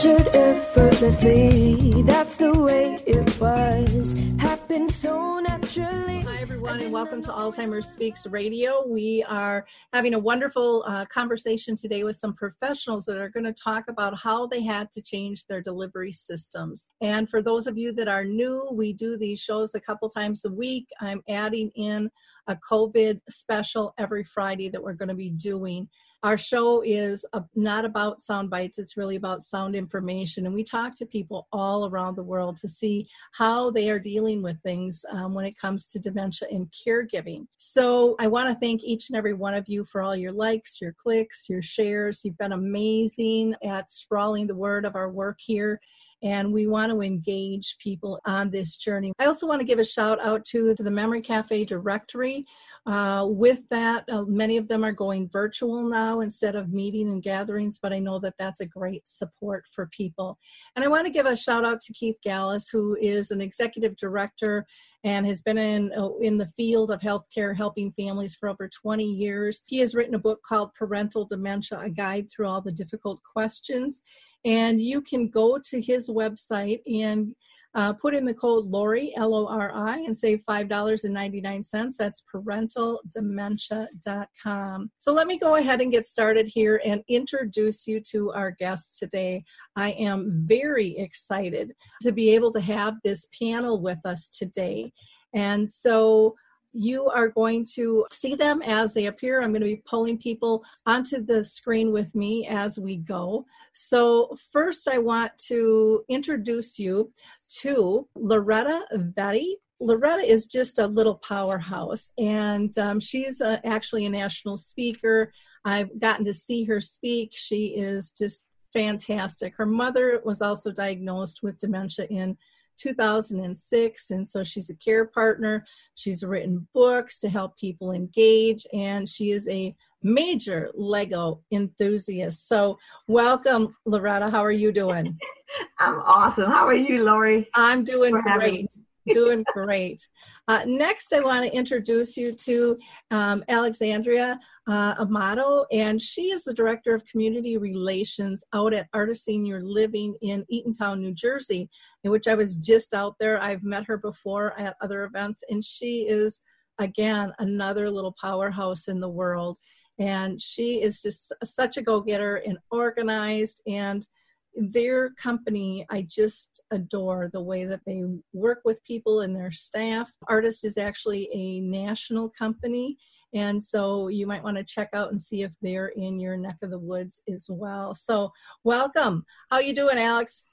[0.00, 4.14] Captured effortlessly, that's the way it was.
[4.38, 6.22] Happened so naturally.
[6.22, 8.82] Hi, everyone, and welcome to Alzheimer's Speaks Radio.
[8.86, 13.52] We are having a wonderful uh, conversation today with some professionals that are going to
[13.52, 16.88] talk about how they had to change their delivery systems.
[17.02, 20.46] And for those of you that are new, we do these shows a couple times
[20.46, 20.86] a week.
[21.02, 22.10] I'm adding in
[22.46, 25.90] a COVID special every Friday that we're going to be doing.
[26.22, 27.24] Our show is
[27.54, 30.44] not about sound bites, it's really about sound information.
[30.44, 34.42] And we talk to people all around the world to see how they are dealing
[34.42, 37.46] with things um, when it comes to dementia and caregiving.
[37.56, 40.78] So I want to thank each and every one of you for all your likes,
[40.78, 42.20] your clicks, your shares.
[42.22, 45.80] You've been amazing at sprawling the word of our work here
[46.22, 49.12] and we want to engage people on this journey.
[49.18, 52.44] I also want to give a shout out to, to the Memory Cafe directory.
[52.86, 57.22] Uh, with that, uh, many of them are going virtual now instead of meeting and
[57.22, 60.38] gatherings, but I know that that's a great support for people.
[60.74, 63.96] And I want to give a shout out to Keith Gallus, who is an executive
[63.96, 64.66] director
[65.04, 69.04] and has been in uh, in the field of healthcare helping families for over 20
[69.04, 69.62] years.
[69.66, 74.00] He has written a book called Parental Dementia: A Guide Through All the Difficult Questions.
[74.44, 77.34] And you can go to his website and
[77.74, 81.96] uh, put in the code Lori, L O R I, and save $5.99.
[81.96, 84.90] That's parentaldementia.com.
[84.98, 88.98] So let me go ahead and get started here and introduce you to our guest
[88.98, 89.44] today.
[89.76, 91.72] I am very excited
[92.02, 94.92] to be able to have this panel with us today.
[95.34, 96.34] And so
[96.72, 99.42] you are going to see them as they appear.
[99.42, 103.44] I'm going to be pulling people onto the screen with me as we go.
[103.72, 107.12] So, first, I want to introduce you
[107.60, 109.54] to Loretta Veney.
[109.80, 115.32] Loretta is just a little powerhouse, and um, she's a, actually a national speaker.
[115.64, 117.30] I've gotten to see her speak.
[117.32, 119.54] She is just fantastic.
[119.56, 122.36] Her mother was also diagnosed with dementia in
[122.80, 124.10] 2006.
[124.10, 125.64] And so she's a care partner.
[125.94, 132.48] She's written books to help people engage, and she is a major Lego enthusiast.
[132.48, 134.30] So, welcome, Loretta.
[134.30, 135.18] How are you doing?
[135.78, 136.50] I'm awesome.
[136.50, 137.48] How are you, Lori?
[137.54, 138.70] I'm doing great
[139.12, 140.06] doing great.
[140.48, 142.78] Uh, next, I want to introduce you to
[143.10, 144.38] um, Alexandria
[144.68, 150.14] uh, Amato, and she is the Director of Community Relations out at Artis Senior Living
[150.22, 151.68] in Eatontown, New Jersey,
[152.04, 153.40] in which I was just out there.
[153.40, 156.42] I've met her before at other events, and she is,
[156.78, 159.58] again, another little powerhouse in the world.
[159.98, 164.06] And she is just such a go getter and organized and
[164.54, 168.02] their company i just adore the way that they
[168.32, 170.10] work with people and their staff.
[170.28, 172.96] Artis is actually a national company
[173.32, 176.56] and so you might want to check out and see if they're in your neck
[176.62, 177.94] of the woods as well.
[177.94, 178.32] So
[178.64, 179.24] welcome.
[179.50, 180.44] How you doing alex?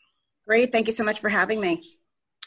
[0.48, 1.97] Great thank you so much for having me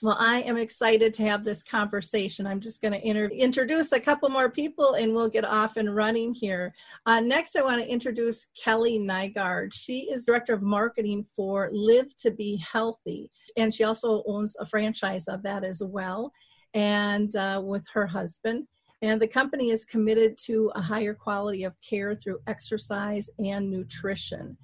[0.03, 2.47] well, I am excited to have this conversation.
[2.47, 5.95] I'm just going to inter- introduce a couple more people and we'll get off and
[5.95, 6.75] running here.
[7.07, 9.73] Uh, next, I want to introduce Kelly Nygaard.
[9.75, 14.67] She is Director of Marketing for Live to Be Healthy, and she also owns a
[14.67, 16.33] franchise of that as well,
[16.75, 18.67] and uh, with her husband.
[19.03, 24.57] And the company is committed to a higher quality of care through exercise and nutrition.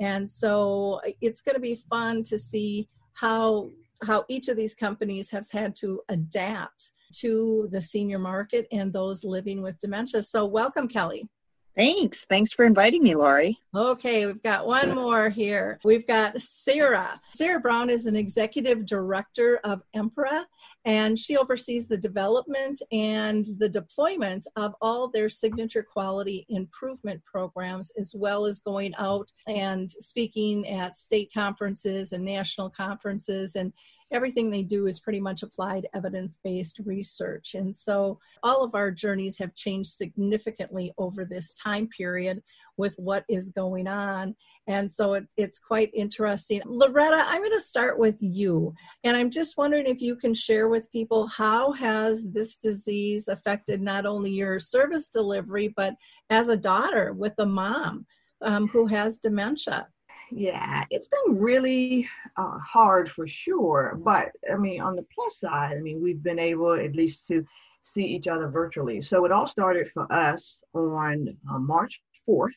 [0.00, 3.70] And so it's going to be fun to see how
[4.04, 9.24] how each of these companies has had to adapt to the senior market and those
[9.24, 10.22] living with dementia.
[10.22, 11.28] So, welcome, Kelly.
[11.76, 12.24] Thanks.
[12.26, 13.58] Thanks for inviting me, Lori.
[13.74, 15.80] Okay, we've got one more here.
[15.82, 17.20] We've got Sarah.
[17.34, 20.44] Sarah Brown is an executive director of Empira,
[20.84, 27.90] and she oversees the development and the deployment of all their signature quality improvement programs,
[27.98, 33.72] as well as going out and speaking at state conferences and national conferences and
[34.14, 37.54] everything they do is pretty much applied evidence based research.
[37.54, 42.42] And so all of our journeys have changed significantly over this time period
[42.76, 44.34] with what is going on.
[44.66, 46.62] And so it, it's quite interesting.
[46.64, 48.72] Loretta, I'm going to start with you.
[49.02, 53.82] And I'm just wondering if you can share with people how has this disease affected
[53.82, 55.94] not only your service delivery, but
[56.30, 58.06] as a daughter with a mom
[58.42, 59.88] um, who has dementia?
[60.30, 63.98] Yeah, it's been really uh, hard for sure.
[64.02, 67.44] But I mean, on the plus side, I mean, we've been able at least to
[67.82, 69.02] see each other virtually.
[69.02, 72.52] So it all started for us on uh, March 4th.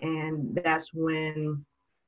[0.00, 1.64] And that's when,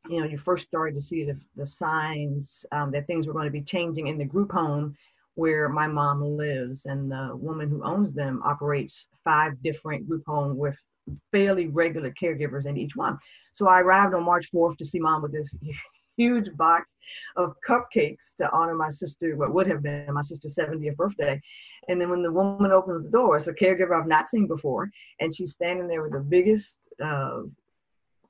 [0.09, 3.47] you know, you first started to see the, the signs um, that things were going
[3.47, 4.95] to be changing in the group home
[5.35, 6.85] where my mom lives.
[6.87, 10.77] And the woman who owns them operates five different group homes with
[11.33, 13.19] fairly regular caregivers in each one.
[13.55, 15.55] So I arrived on March 4th to see mom with this
[16.17, 16.93] huge box
[17.37, 21.41] of cupcakes to honor my sister, what would have been my sister's 70th birthday.
[21.89, 24.89] And then when the woman opens the door, it's a caregiver I've not seen before,
[25.21, 27.43] and she's standing there with the biggest uh,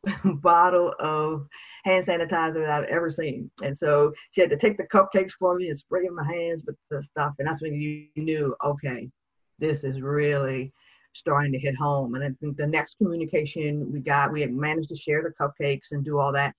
[0.25, 1.47] bottle of
[1.85, 3.51] hand sanitizer that I've ever seen.
[3.63, 6.63] And so she had to take the cupcakes for me and spray in my hands
[6.67, 7.35] with the stuff.
[7.39, 9.11] And that's when you knew, okay,
[9.59, 10.73] this is really
[11.15, 12.15] starting to hit home.
[12.15, 15.93] And I think the next communication we got, we had managed to share the cupcakes
[15.93, 16.55] and do all that.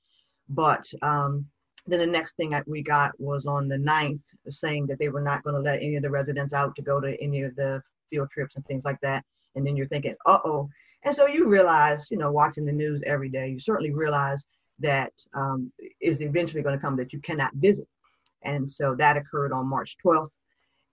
[0.50, 1.46] But um,
[1.86, 5.22] then the next thing that we got was on the 9th saying that they were
[5.22, 7.82] not going to let any of the residents out to go to any of the
[8.10, 9.24] field trips and things like that.
[9.56, 10.70] And then you're thinking, uh oh.
[11.04, 14.46] And so you realize, you know, watching the news every day, you certainly realize
[14.80, 15.72] that um,
[16.02, 17.88] is eventually going to come that you cannot visit.
[18.44, 20.30] And so that occurred on March 12th.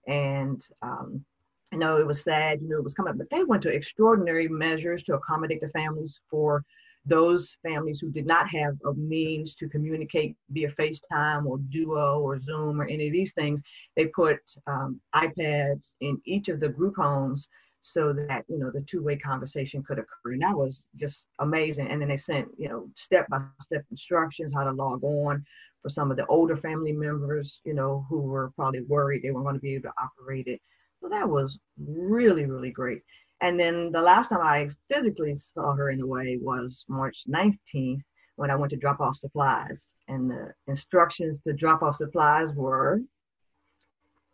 [0.07, 1.25] And um,
[1.73, 4.47] I know it was sad, you know, it was coming but they went to extraordinary
[4.47, 6.63] measures to accommodate the families for
[7.05, 12.39] those families who did not have a means to communicate via FaceTime or Duo or
[12.39, 13.61] Zoom or any of these things.
[13.95, 17.49] They put um, iPads in each of the group homes
[17.81, 22.01] so that you know the two-way conversation could occur and that was just amazing and
[22.01, 25.45] then they sent you know step-by-step instructions how to log on
[25.81, 29.43] for some of the older family members you know who were probably worried they weren't
[29.43, 30.61] going to be able to operate it
[31.03, 33.01] so that was really, really great.
[33.41, 38.01] And then the last time I physically saw her in a way was March 19th
[38.37, 39.89] when I went to drop off supplies.
[40.07, 43.01] And the instructions to drop off supplies were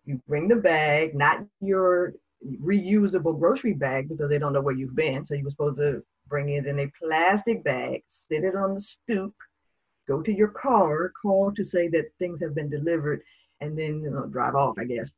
[0.06, 2.14] you bring the bag, not your
[2.64, 5.26] reusable grocery bag because they don't know where you've been.
[5.26, 8.82] So you were supposed to bring it in a plastic bag, sit it on the
[8.82, 9.34] stoop,
[10.08, 13.22] go to your car, call to say that things have been delivered,
[13.60, 15.10] and then you know, drive off, I guess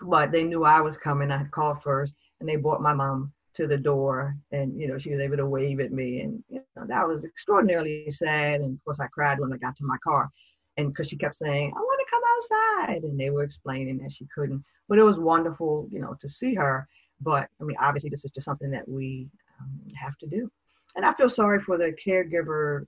[0.00, 1.30] but they knew I was coming.
[1.30, 4.98] I had called first, and they brought my mom to the door, and you know
[4.98, 8.60] she was able to wave at me, and you know that was extraordinarily sad.
[8.60, 10.30] And of course, I cried when I got to my car,
[10.76, 14.12] and because she kept saying, "I want to come outside," and they were explaining that
[14.12, 14.62] she couldn't.
[14.88, 16.86] But it was wonderful, you know, to see her.
[17.20, 19.28] But I mean, obviously, this is just something that we
[19.60, 20.50] um, have to do.
[20.94, 22.86] And I feel sorry for the caregiver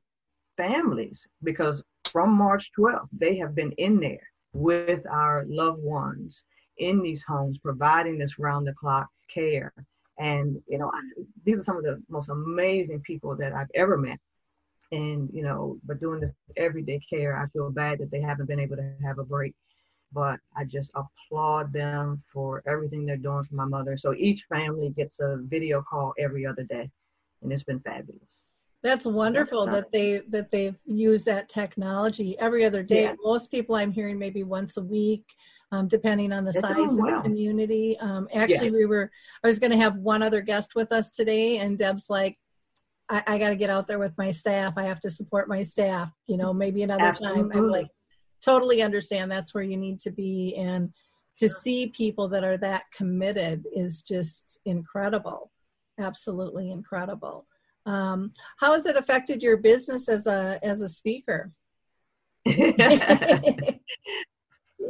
[0.57, 6.45] families because from March 12th, they have been in there with our loved ones
[6.79, 9.73] in these homes providing this round the clock care.
[10.19, 11.01] And, you know, I,
[11.45, 14.19] these are some of the most amazing people that I've ever met.
[14.91, 18.59] And, you know, but doing this everyday care, I feel bad that they haven't been
[18.59, 19.55] able to have a break.
[20.13, 23.99] But I just applaud them for everything they're doing for my mother.
[23.99, 26.91] So each family gets a video call every other day,
[27.43, 28.49] and it's been fabulous.
[28.83, 33.03] That's wonderful that they that they've used that technology every other day.
[33.03, 33.15] Yeah.
[33.23, 35.27] Most people I'm hearing maybe once a week
[35.73, 37.99] um, depending on the size of the community.
[37.99, 38.77] Um, actually, yes.
[38.77, 39.11] we were,
[39.43, 42.39] I was going to have one other guest with us today, and Deb's like,
[43.09, 44.75] I, I got to get out there with my staff.
[44.77, 46.11] I have to support my staff.
[46.27, 47.43] You know, maybe another Absolutely.
[47.43, 47.53] time.
[47.53, 47.89] I'm like,
[48.43, 50.55] totally understand that's where you need to be.
[50.57, 50.93] And
[51.39, 55.51] to see people that are that committed is just incredible.
[55.99, 57.47] Absolutely incredible.
[57.87, 61.53] Um, how has it affected your business as a as a speaker?
[64.79, 64.89] yeah,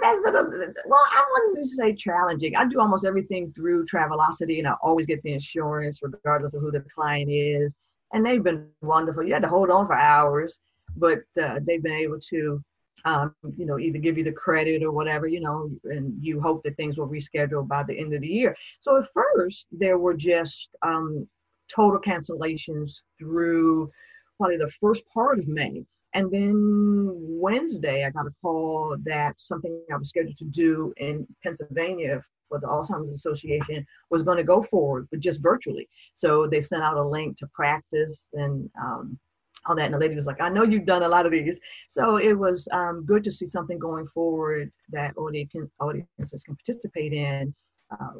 [0.00, 2.56] that's been a, well, I wouldn't say challenging.
[2.56, 6.70] I do almost everything through Travelocity, and I always get the insurance regardless of who
[6.70, 7.74] the client is.
[8.12, 9.24] And they've been wonderful.
[9.24, 10.58] You had to hold on for hours,
[10.96, 12.62] but uh, they've been able to,
[13.04, 16.62] um, you know, either give you the credit or whatever, you know, and you hope
[16.62, 18.56] that things will reschedule by the end of the year.
[18.80, 21.28] So at first, there were just um,
[21.68, 23.90] total cancellations through
[24.38, 25.84] probably the first part of May
[26.16, 31.26] and then Wednesday, I got a call that something I was scheduled to do in
[31.42, 35.86] Pennsylvania for the Alzheimer's Association was going to go forward, but just virtually.
[36.14, 39.18] So they sent out a link to practice and um,
[39.66, 39.84] all that.
[39.84, 41.60] And the lady was like, I know you've done a lot of these.
[41.90, 47.54] So it was um, good to see something going forward that audiences can participate in.
[47.90, 48.14] Uh,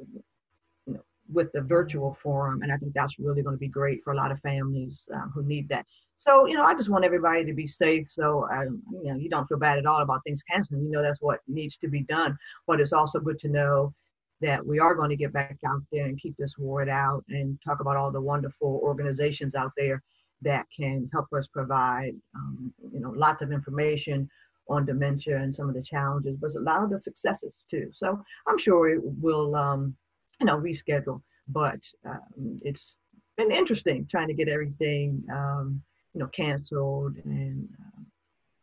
[1.32, 4.16] with the virtual forum, and I think that's really going to be great for a
[4.16, 5.84] lot of families um, who need that.
[6.18, 8.06] So, you know, I just want everybody to be safe.
[8.10, 10.84] So, um, you know, you don't feel bad at all about things canceling.
[10.84, 12.38] You know, that's what needs to be done.
[12.66, 13.92] But it's also good to know
[14.40, 17.58] that we are going to get back out there and keep this word out and
[17.64, 20.02] talk about all the wonderful organizations out there
[20.42, 24.28] that can help us provide, um, you know, lots of information
[24.68, 27.88] on dementia and some of the challenges, but a lot of the successes too.
[27.92, 29.94] So I'm sure it will, um,
[30.40, 31.22] you know, reschedule.
[31.48, 32.96] But um, it's
[33.36, 35.82] been interesting trying to get everything, um,
[36.14, 38.02] you know, canceled and uh,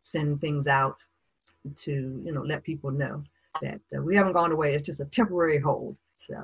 [0.02, 0.96] send things out
[1.76, 3.22] to, you know, let people know
[3.62, 4.74] that uh, we haven't gone away.
[4.74, 5.96] It's just a temporary hold.
[6.16, 6.34] So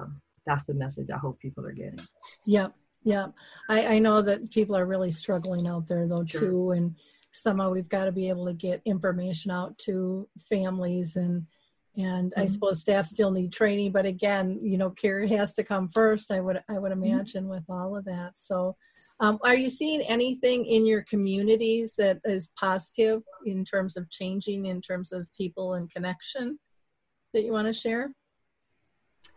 [0.47, 2.01] that's the message I hope people are getting.
[2.47, 2.75] Yep.
[3.03, 3.29] Yeah,
[3.69, 6.41] I, I know that people are really struggling out there though sure.
[6.41, 6.95] too, and
[7.33, 11.47] somehow we've got to be able to get information out to families and
[11.97, 12.41] and mm-hmm.
[12.41, 16.31] I suppose staff still need training, but again, you know, care has to come first.
[16.31, 17.05] I would I would mm-hmm.
[17.05, 17.53] imagine mm-hmm.
[17.53, 18.37] with all of that.
[18.37, 18.77] So,
[19.21, 24.67] um, are you seeing anything in your communities that is positive in terms of changing,
[24.67, 26.59] in terms of people and connection
[27.35, 28.13] that you want to share?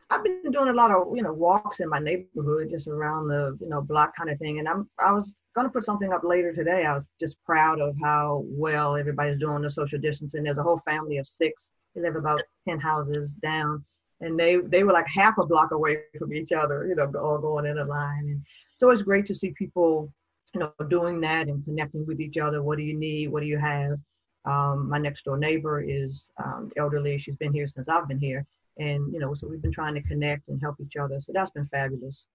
[0.10, 3.58] I've been doing a lot of you know walks in my neighborhood, just around the
[3.60, 4.60] you know block kind of thing.
[4.60, 6.86] And I'm I was gonna put something up later today.
[6.86, 10.44] I was just proud of how well everybody's doing the social distancing.
[10.44, 11.72] There's a whole family of six.
[11.96, 13.84] They live about ten houses down,
[14.22, 16.88] and they they were like half a block away from each other.
[16.88, 18.26] You know, all going in a line.
[18.30, 18.42] And
[18.78, 20.12] so it's great to see people
[20.54, 22.64] you know doing that and connecting with each other.
[22.64, 23.28] What do you need?
[23.28, 24.00] What do you have?
[24.46, 27.18] Um, my next door neighbor is um, elderly.
[27.18, 28.46] She's been here since I've been here
[28.78, 31.52] and you know so we've been trying to connect and help each other so that's
[31.52, 32.26] been fabulous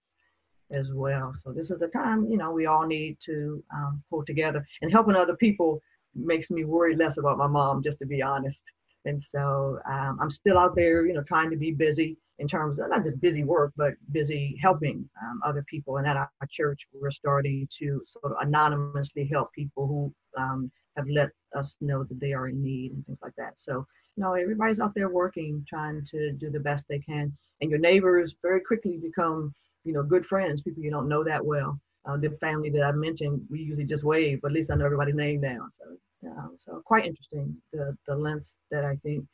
[0.71, 4.23] as well so this is the time you know we all need to um, pull
[4.23, 5.81] together and helping other people
[6.15, 8.63] makes me worry less about my mom just to be honest
[9.09, 12.79] and so um, i'm still out there you know trying to be busy in terms
[12.79, 16.87] of not just busy work but busy helping um, other people and at our church
[16.93, 22.19] we're starting to sort of anonymously help people who um, have let us know that
[22.19, 23.85] they are in need and things like that so
[24.19, 27.35] no, everybody's out there working, trying to do the best they can.
[27.61, 31.43] And your neighbors very quickly become, you know, good friends, people you don't know that
[31.43, 31.79] well.
[32.05, 34.85] Uh, the family that I mentioned, we usually just wave, but at least I know
[34.85, 35.67] everybody's name now.
[35.79, 39.25] So, yeah, so quite interesting the the lengths that I think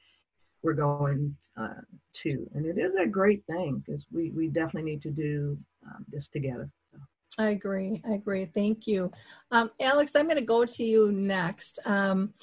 [0.61, 1.81] we're going uh,
[2.13, 6.05] to, and it is a great thing because we we definitely need to do um,
[6.11, 6.69] this together.
[6.91, 6.99] So.
[7.37, 8.01] I agree.
[8.07, 8.45] I agree.
[8.45, 9.11] Thank you,
[9.51, 10.15] um, Alex.
[10.15, 11.79] I'm going to go to you next.
[11.85, 12.33] Um,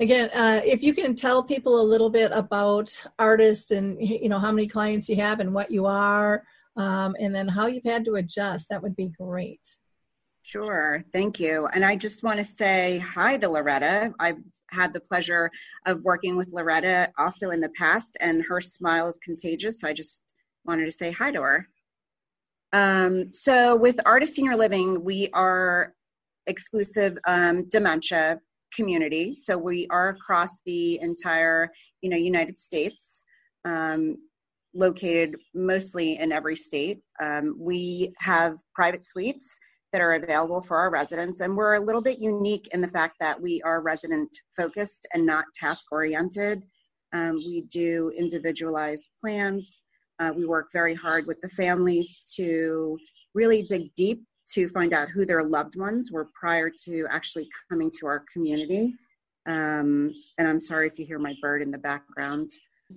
[0.00, 4.38] again uh, if you can tell people a little bit about Artis and you know
[4.38, 6.44] how many clients you have and what you are
[6.76, 9.76] um, and then how you've had to adjust that would be great
[10.42, 14.38] sure thank you and i just want to say hi to loretta i've
[14.70, 15.50] had the pleasure
[15.86, 19.92] of working with loretta also in the past and her smile is contagious so i
[19.92, 20.32] just
[20.64, 21.66] wanted to say hi to her
[22.74, 25.92] um, so with Artis senior living we are
[26.46, 28.40] exclusive um, dementia
[28.74, 29.34] community.
[29.34, 31.70] So we are across the entire,
[32.00, 33.22] you know, United States,
[33.64, 34.16] um,
[34.74, 37.00] located mostly in every state.
[37.22, 39.58] Um, we have private suites
[39.92, 43.16] that are available for our residents, and we're a little bit unique in the fact
[43.20, 46.62] that we are resident focused and not task oriented.
[47.12, 49.80] Um, we do individualized plans.
[50.18, 52.98] Uh, we work very hard with the families to
[53.34, 54.22] really dig deep
[54.54, 58.94] to find out who their loved ones were prior to actually coming to our community.
[59.46, 62.50] Um, and I'm sorry if you hear my bird in the background.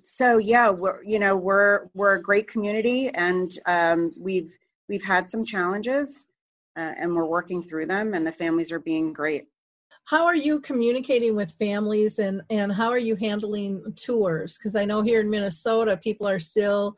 [0.03, 4.55] So yeah, we're you know we're we're a great community, and um, we've
[4.89, 6.27] we've had some challenges,
[6.75, 9.45] uh, and we're working through them, and the families are being great.
[10.05, 14.57] How are you communicating with families, and and how are you handling tours?
[14.57, 16.95] Because I know here in Minnesota, people are still,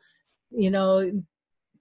[0.50, 1.10] you know,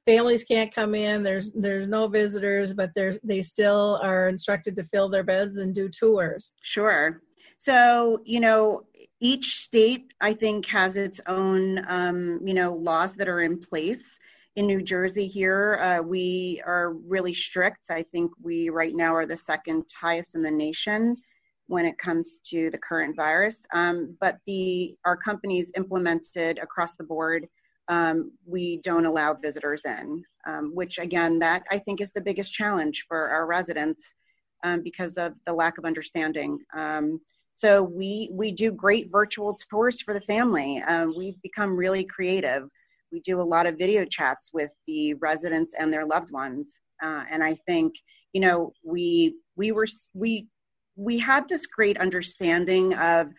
[0.07, 4.85] families can't come in there's there's no visitors but they they still are instructed to
[4.85, 7.21] fill their beds and do tours sure
[7.59, 8.83] so you know
[9.19, 14.17] each state i think has its own um, you know laws that are in place
[14.57, 19.25] in new jersey here uh, we are really strict i think we right now are
[19.25, 21.15] the second highest in the nation
[21.67, 27.03] when it comes to the current virus um, but the our companies implemented across the
[27.03, 27.47] board
[27.89, 32.53] um, we don't allow visitors in, um, which again, that I think is the biggest
[32.53, 34.15] challenge for our residents
[34.63, 36.59] um, because of the lack of understanding.
[36.75, 37.21] Um,
[37.53, 40.79] so we we do great virtual tours for the family.
[40.79, 42.69] Um, we've become really creative.
[43.11, 47.23] We do a lot of video chats with the residents and their loved ones, uh,
[47.29, 47.93] and I think
[48.33, 50.47] you know we we were we
[50.95, 53.29] we had this great understanding of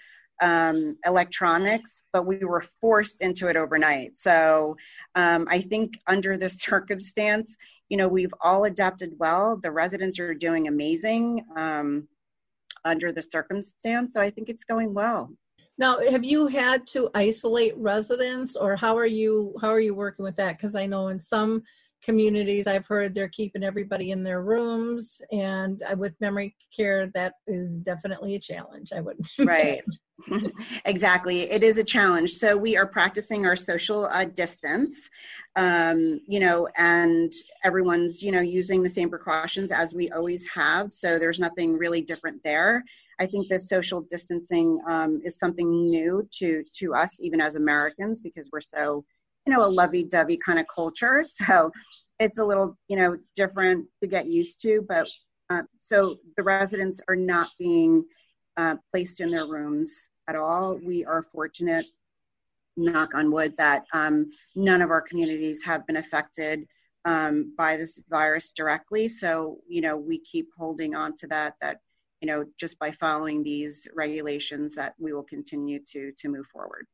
[0.40, 4.16] um, electronics, but we were forced into it overnight.
[4.16, 4.76] So
[5.14, 7.56] um, I think under the circumstance,
[7.88, 9.58] you know, we've all adapted well.
[9.60, 12.06] The residents are doing amazing um,
[12.84, 14.14] under the circumstance.
[14.14, 15.30] So I think it's going well.
[15.78, 20.24] Now, have you had to isolate residents, or how are you how are you working
[20.24, 20.56] with that?
[20.56, 21.62] Because I know in some
[22.02, 27.34] communities i've heard they're keeping everybody in their rooms and uh, with memory care that
[27.46, 29.82] is definitely a challenge i would right.
[30.84, 31.42] exactly.
[31.42, 32.32] It is a challenge.
[32.32, 35.08] So we are practicing our social uh, distance
[35.54, 37.32] um, you know and
[37.62, 40.92] everyone's you know using the same precautions as we always have.
[40.92, 42.84] So there's nothing really different there
[43.20, 48.20] i think the social distancing um, is something new to to us even as americans
[48.20, 49.04] because we're so
[49.48, 51.24] you know a lovey-dovey kind of culture.
[51.24, 51.72] So
[52.20, 55.08] it's a little you know different to get used to but
[55.50, 58.04] uh, so the residents are not being
[58.58, 60.78] uh, placed in their rooms at all.
[60.84, 61.86] We are fortunate
[62.76, 66.66] knock on wood that um, none of our communities have been affected
[67.06, 69.08] um, by this virus directly.
[69.08, 71.80] So you know we keep holding on to that that
[72.20, 76.86] you know just by following these regulations that we will continue to to move forward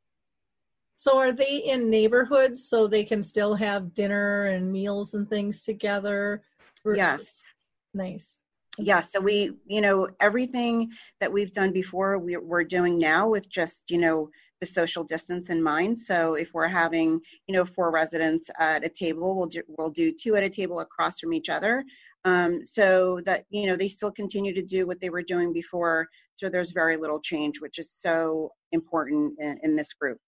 [0.96, 5.62] so are they in neighborhoods so they can still have dinner and meals and things
[5.62, 6.42] together?
[6.86, 7.46] Yes.
[7.92, 8.40] Nice.
[8.78, 10.90] Yeah, so we, you know, everything
[11.20, 15.50] that we've done before, we, we're doing now with just, you know, the social distance
[15.50, 15.98] in mind.
[15.98, 20.10] So if we're having, you know, four residents at a table, we'll do, we'll do
[20.10, 21.84] two at a table across from each other.
[22.24, 26.08] Um, so that, you know, they still continue to do what they were doing before.
[26.36, 30.18] So there's very little change, which is so important in, in this group.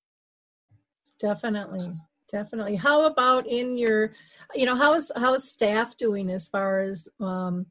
[1.19, 1.93] Definitely.
[2.31, 2.77] Definitely.
[2.77, 4.13] How about in your,
[4.55, 7.67] you know, how is how is staff doing as far as um,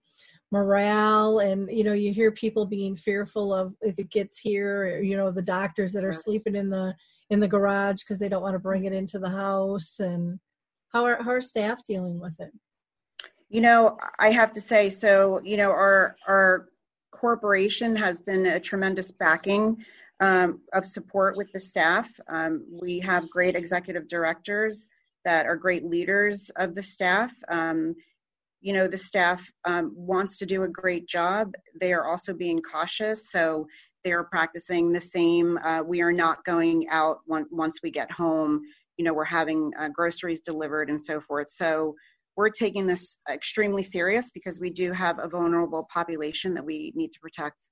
[0.51, 5.01] morale and you know you hear people being fearful of if it gets here or,
[5.01, 6.93] you know the doctors that are sleeping in the
[7.29, 10.39] in the garage because they don't want to bring it into the house and
[10.93, 12.51] how are how are staff dealing with it
[13.49, 16.69] you know i have to say so you know our our
[17.11, 19.77] corporation has been a tremendous backing
[20.19, 22.09] um, of support with the staff.
[22.29, 24.87] Um, we have great executive directors
[25.23, 27.33] that are great leaders of the staff.
[27.49, 27.95] Um,
[28.61, 31.53] you know, the staff um, wants to do a great job.
[31.79, 33.67] They are also being cautious, so
[34.03, 35.57] they are practicing the same.
[35.63, 38.61] Uh, we are not going out one, once we get home.
[38.97, 41.51] You know, we're having uh, groceries delivered and so forth.
[41.51, 41.95] So
[42.35, 47.11] we're taking this extremely serious because we do have a vulnerable population that we need
[47.13, 47.67] to protect.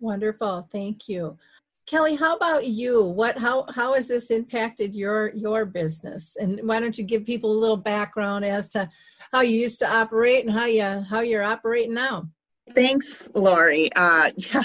[0.00, 1.38] Wonderful, thank you.
[1.86, 3.02] Kelly, how about you?
[3.02, 6.36] What how how has this impacted your your business?
[6.40, 8.88] And why don't you give people a little background as to
[9.32, 12.28] how you used to operate and how you how you're operating now?
[12.74, 13.92] Thanks, Lori.
[13.94, 14.62] Uh, yeah,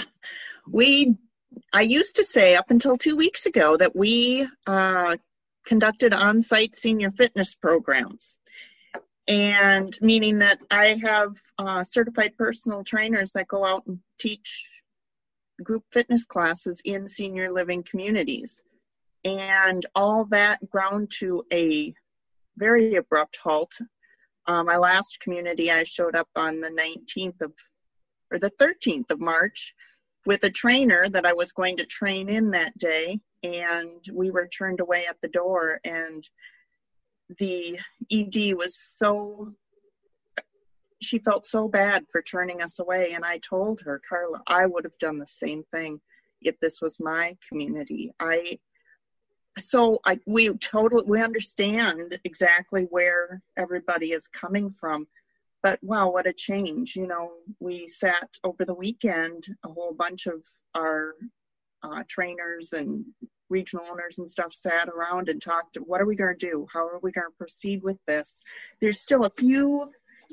[0.66, 1.14] we
[1.72, 5.16] I used to say up until two weeks ago that we uh,
[5.66, 8.38] conducted on-site senior fitness programs,
[9.30, 14.66] and meaning that I have uh, certified personal trainers that go out and teach
[15.62, 18.60] group fitness classes in senior living communities.
[19.24, 21.94] And all that ground to a
[22.56, 23.72] very abrupt halt.
[24.48, 27.52] Uh, my last community, I showed up on the 19th of,
[28.32, 29.76] or the 13th of March
[30.26, 33.20] with a trainer that I was going to train in that day.
[33.44, 35.80] And we were turned away at the door.
[35.84, 36.28] And
[37.38, 37.78] the
[38.10, 39.54] ED was so
[41.02, 43.12] she felt so bad for turning us away.
[43.12, 46.00] And I told her, Carla, I would have done the same thing
[46.42, 48.12] if this was my community.
[48.20, 48.58] I
[49.58, 55.06] so I we totally we understand exactly where everybody is coming from.
[55.62, 56.96] But wow, what a change.
[56.96, 60.42] You know, we sat over the weekend, a whole bunch of
[60.74, 61.14] our
[61.82, 63.04] uh, trainers and
[63.50, 66.80] regional owners and stuff sat around and talked what are we going to do how
[66.80, 68.42] are we going to proceed with this
[68.80, 69.90] there's still a few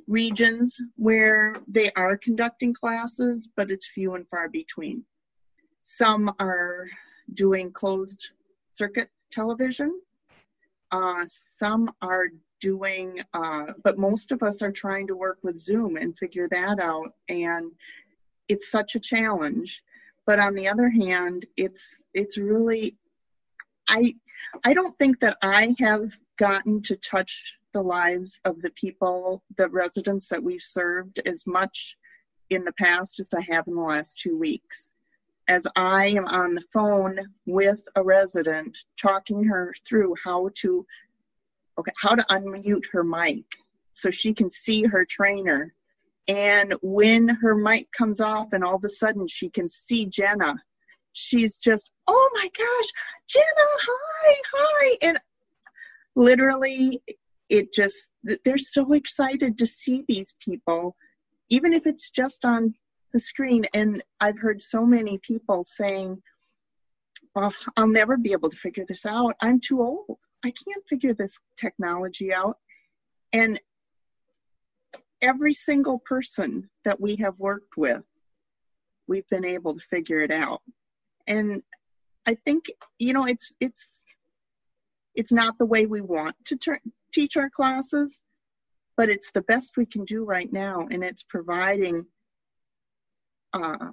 [0.08, 5.04] regions where they are conducting classes, but it's few and far between.
[5.84, 6.88] Some are
[7.34, 8.32] doing closed
[8.74, 10.00] circuit television.
[10.92, 12.28] Uh, some are
[12.62, 16.80] doing, uh, but most of us are trying to work with Zoom and figure that
[16.80, 17.14] out.
[17.28, 17.72] And
[18.48, 19.84] it's such a challenge.
[20.26, 22.98] But on the other hand, it's it's really
[23.88, 24.16] I
[24.64, 29.70] I don't think that I have gotten to touch the lives of the people, the
[29.70, 31.98] residents that we've served as much
[32.50, 34.90] in the past as I have in the last two weeks.
[35.48, 40.86] As I am on the phone with a resident, talking her through how to,
[41.78, 43.46] okay, how to unmute her mic
[43.94, 45.74] so she can see her trainer.
[46.28, 50.56] And when her mic comes off and all of a sudden she can see Jenna,
[51.18, 52.90] she's just, oh my gosh,
[53.28, 53.46] Jenna,
[53.88, 54.98] hi, hi.
[55.04, 55.20] And
[56.16, 57.02] literally
[57.50, 57.98] it just
[58.44, 60.96] they're so excited to see these people
[61.50, 62.74] even if it's just on
[63.14, 66.22] the screen and i've heard so many people saying
[67.36, 71.14] well i'll never be able to figure this out i'm too old i can't figure
[71.14, 72.58] this technology out
[73.34, 73.60] And
[75.22, 78.04] every single person that we have worked with,
[79.08, 80.62] we've been able to figure it out.
[81.28, 81.62] And
[82.26, 82.66] I think,
[83.00, 84.04] you know, it's, it's,
[85.16, 86.82] it's not the way we want to ter-
[87.14, 88.22] teach our classes,
[88.96, 90.88] but it's the best we can do right now.
[90.90, 92.06] And it's providing
[93.54, 93.92] uh,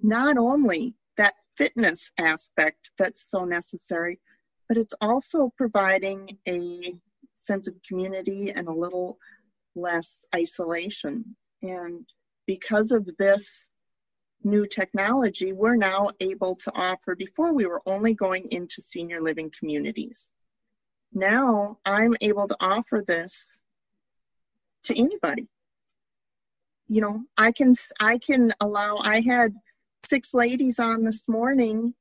[0.00, 4.20] not only that fitness aspect that's so necessary,
[4.68, 6.94] but it's also providing a
[7.34, 9.18] sense of community and a little
[9.74, 11.36] less isolation.
[11.62, 12.06] And
[12.46, 13.68] because of this
[14.44, 19.50] new technology, we're now able to offer, before we were only going into senior living
[19.58, 20.30] communities.
[21.12, 23.62] Now I'm able to offer this
[24.84, 25.48] to anybody.
[26.88, 29.54] You know, I can I can allow I had
[30.04, 31.94] six ladies on this morning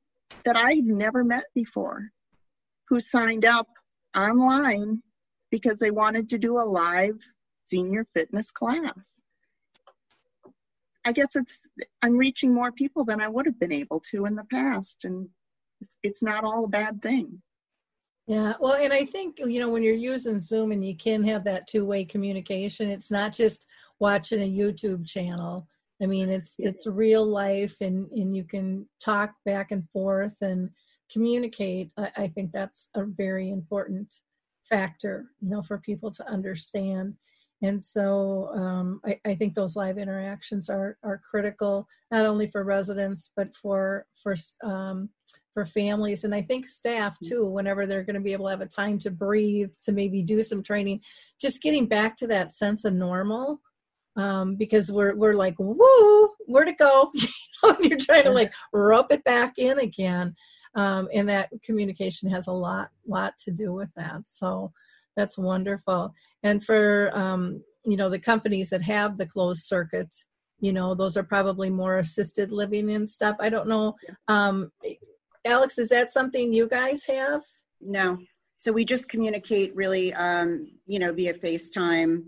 [0.45, 2.09] that I had never met before
[2.89, 3.67] who signed up
[4.15, 5.01] online
[5.51, 7.19] because they wanted to do a live
[7.65, 9.11] senior fitness class.
[11.07, 11.59] I guess it's
[12.01, 15.29] I'm reaching more people than I would have been able to in the past and
[15.79, 17.41] it's, it's not all a bad thing.
[18.27, 21.45] Yeah, well, and I think you know when you're using Zoom and you can have
[21.45, 23.65] that two-way communication, it's not just
[23.99, 25.65] watching a YouTube channel.
[26.03, 30.69] I mean, it's it's real life, and and you can talk back and forth and
[31.09, 31.89] communicate.
[31.97, 34.13] I, I think that's a very important
[34.69, 37.13] factor, you know, for people to understand.
[37.61, 42.63] And so um, I, I, think those live interactions are are critical not only for
[42.63, 45.09] residents but for for um,
[45.53, 47.29] for families and I think staff mm.
[47.29, 47.45] too.
[47.45, 50.43] Whenever they're going to be able to have a time to breathe, to maybe do
[50.43, 51.01] some training,
[51.41, 53.59] just getting back to that sense of normal.
[54.15, 57.11] Um, because we're we're like woo, where to go?
[57.79, 60.35] you're trying to like rope it back in again,
[60.75, 64.21] um, and that communication has a lot lot to do with that.
[64.25, 64.71] So
[65.17, 66.13] that's wonderful.
[66.43, 70.15] And for um, you know the companies that have the closed circuit,
[70.61, 73.35] you know those are probably more assisted living and stuff.
[73.41, 73.95] I don't know.
[74.29, 74.71] Um,
[75.45, 77.41] Alex, is that something you guys have?
[77.81, 78.17] No.
[78.57, 82.23] So we just communicate really, um, you know, via FaceTime,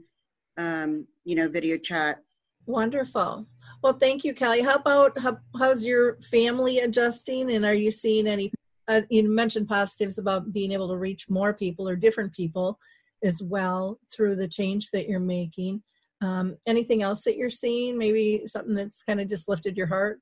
[0.58, 2.20] um, you know, video chat.
[2.68, 3.48] Wonderful.
[3.82, 4.62] Well, thank you, Kelly.
[4.62, 8.52] How about how, how's your family adjusting, and are you seeing any?
[8.90, 12.80] Uh, you mentioned positives about being able to reach more people or different people
[13.24, 15.82] as well through the change that you're making.
[16.22, 17.98] Um, anything else that you're seeing?
[17.98, 20.20] Maybe something that's kind of just lifted your heart?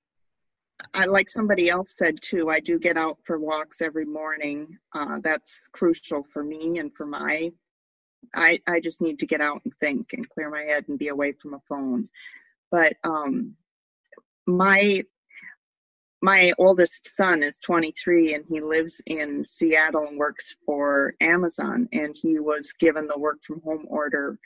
[0.93, 2.49] I like somebody else said too.
[2.49, 4.77] I do get out for walks every morning.
[4.93, 7.51] Uh, that's crucial for me and for my.
[8.35, 11.07] I I just need to get out and think and clear my head and be
[11.07, 12.09] away from a phone.
[12.69, 13.55] But um,
[14.45, 15.03] my
[16.21, 22.15] my oldest son is 23 and he lives in Seattle and works for Amazon and
[22.19, 24.39] he was given the work from home order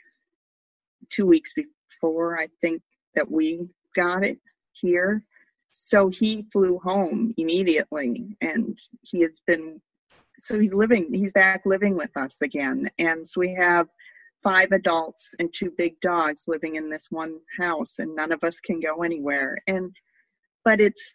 [1.08, 2.82] two weeks before I think
[3.14, 4.38] that we got it
[4.72, 5.24] here.
[5.70, 9.80] So he flew home immediately and he has been
[10.38, 12.90] so he's living he's back living with us again.
[12.98, 13.88] And so we have
[14.42, 18.60] five adults and two big dogs living in this one house and none of us
[18.60, 19.56] can go anywhere.
[19.66, 19.96] And
[20.64, 21.14] but it's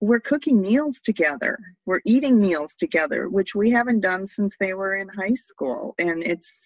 [0.00, 1.58] we're cooking meals together.
[1.84, 5.94] We're eating meals together, which we haven't done since they were in high school.
[5.98, 6.60] And it's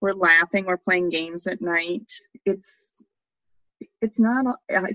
[0.00, 2.10] we're laughing, we're playing games at night.
[2.46, 2.68] It's
[4.00, 4.92] it's not I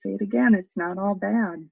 [0.00, 1.68] say it again, it's not all bad.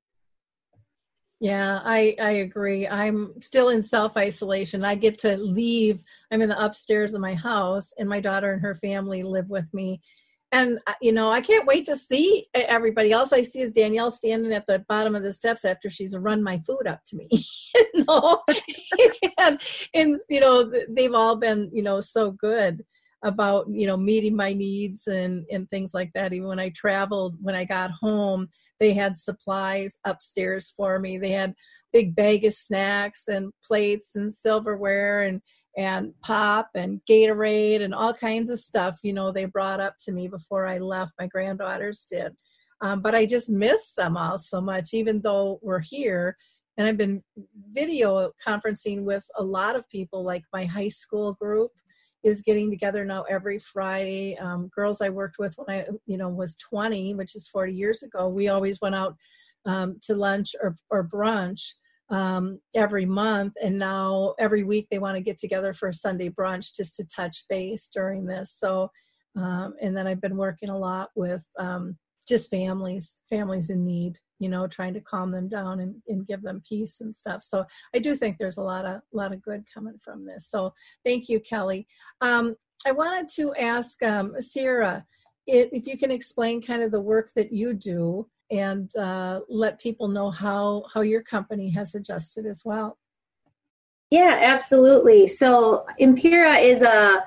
[1.40, 2.86] Yeah, I I agree.
[2.86, 4.84] I'm still in self isolation.
[4.84, 6.00] I get to leave.
[6.30, 9.72] I'm in the upstairs of my house, and my daughter and her family live with
[9.72, 10.02] me,
[10.52, 13.12] and uh, you know i can't wait to see everybody.
[13.12, 16.42] Else i see is danielle standing at the bottom of the steps after she's run
[16.42, 17.28] my food up to me
[19.38, 19.60] and,
[19.94, 22.84] and you know they've all been you know so good
[23.22, 26.32] about you know meeting my needs and and things like that.
[26.32, 28.48] Even when i traveled when i got home
[28.80, 31.18] they had supplies upstairs for me.
[31.18, 31.54] They had
[31.92, 35.42] big bag of snacks and plates and silverware and
[35.76, 40.12] and pop and Gatorade and all kinds of stuff, you know, they brought up to
[40.12, 41.12] me before I left.
[41.18, 42.34] My granddaughters did.
[42.82, 46.36] Um, but I just miss them all so much, even though we're here.
[46.76, 47.22] And I've been
[47.72, 51.70] video conferencing with a lot of people, like my high school group
[52.22, 54.36] is getting together now every Friday.
[54.38, 58.02] Um, girls I worked with when I, you know, was 20, which is 40 years
[58.02, 59.16] ago, we always went out
[59.66, 61.74] um, to lunch or, or brunch
[62.10, 63.54] um, every month.
[63.62, 67.04] And now every week they want to get together for a Sunday brunch just to
[67.04, 68.56] touch base during this.
[68.58, 68.90] So,
[69.36, 71.96] um, and then I've been working a lot with um,
[72.28, 76.42] just families, families in need, you know, trying to calm them down and, and give
[76.42, 77.42] them peace and stuff.
[77.42, 80.48] So I do think there's a lot of, lot of good coming from this.
[80.48, 80.72] So
[81.04, 81.86] thank you, Kelly.
[82.20, 85.04] Um, I wanted to ask um, Sarah
[85.46, 90.08] if you can explain kind of the work that you do and uh, let people
[90.08, 92.98] know how how your company has adjusted as well.
[94.10, 95.28] Yeah, absolutely.
[95.28, 97.24] So Empira is a,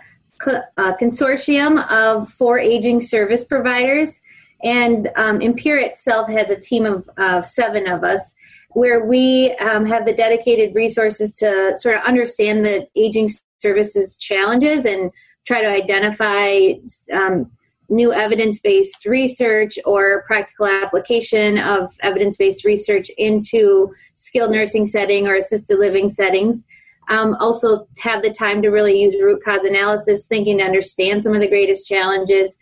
[0.77, 4.19] a consortium of four aging service providers,
[4.63, 8.33] and um, Empira itself has a team of uh, seven of us,
[8.71, 14.83] where we um, have the dedicated resources to sort of understand the aging services challenges
[14.83, 15.09] and
[15.47, 16.73] try to identify
[17.13, 17.49] um,
[17.89, 25.27] new evidence based research or practical application of evidence based research into skilled nursing setting
[25.27, 26.63] or assisted living settings.
[27.09, 31.33] Um, also, have the time to really use root cause analysis, thinking to understand some
[31.33, 32.57] of the greatest challenges.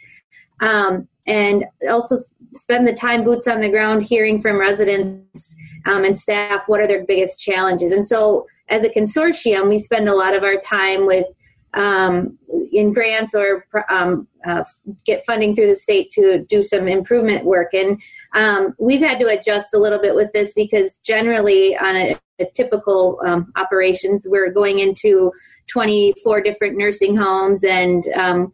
[0.62, 2.18] Um, and also
[2.56, 5.56] spend the time boots on the ground hearing from residents
[5.86, 7.92] um, and staff what are their biggest challenges.
[7.92, 11.26] And so, as a consortium, we spend a lot of our time with
[11.74, 12.38] um,
[12.72, 14.64] in grants or um, uh,
[15.06, 17.74] get funding through the state to do some improvement work.
[17.74, 18.02] And
[18.34, 22.46] um, we've had to adjust a little bit with this because generally on a, a
[22.56, 25.32] typical um, operations, we're going into
[25.68, 28.54] 24 different nursing homes and um,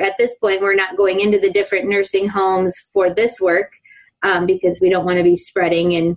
[0.00, 3.70] at this point we're not going into the different nursing homes for this work
[4.22, 6.16] um, because we don't want to be spreading and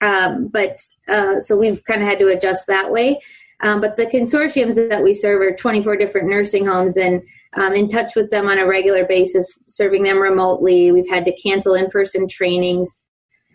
[0.00, 3.20] um, but uh, so we've kind of had to adjust that way
[3.62, 7.22] um, but the consortiums that we serve are 24 different nursing homes and
[7.54, 10.90] um, in touch with them on a regular basis, serving them remotely.
[10.90, 13.02] We've had to cancel in person trainings.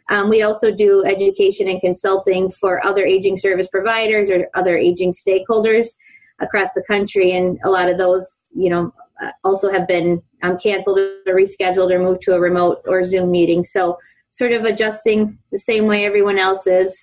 [0.10, 5.12] Um, we also do education and consulting for other aging service providers or other aging
[5.12, 5.88] stakeholders
[6.39, 7.36] across the country.
[7.36, 11.91] And a lot of those, you know, uh, also have been um, canceled or rescheduled
[11.91, 13.63] or moved to a remote or Zoom meeting.
[13.63, 13.98] So,
[14.32, 16.96] sort of adjusting the same way everyone else is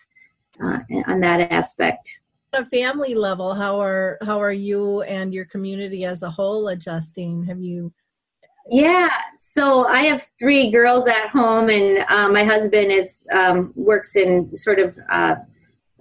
[0.62, 2.08] uh, on that aspect
[2.54, 7.44] a family level how are how are you and your community as a whole adjusting?
[7.44, 7.92] Have you
[8.70, 14.16] yeah so i have three girls at home and uh, my husband is um, works
[14.16, 15.34] in sort of uh,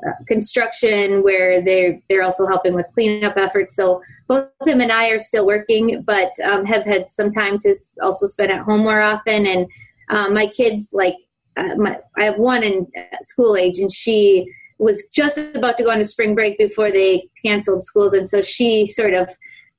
[0.05, 3.75] uh, construction where they're they're also helping with cleanup efforts.
[3.75, 7.73] So both him and i are still working but um, have had some time to
[8.01, 9.45] also spend at home more often.
[9.45, 9.67] And
[10.09, 11.15] um, my kids like
[11.55, 12.87] uh, my, i have one in
[13.21, 14.45] school age and she
[14.83, 18.41] was just about to go on a spring break before they canceled schools, and so
[18.41, 19.29] she sort of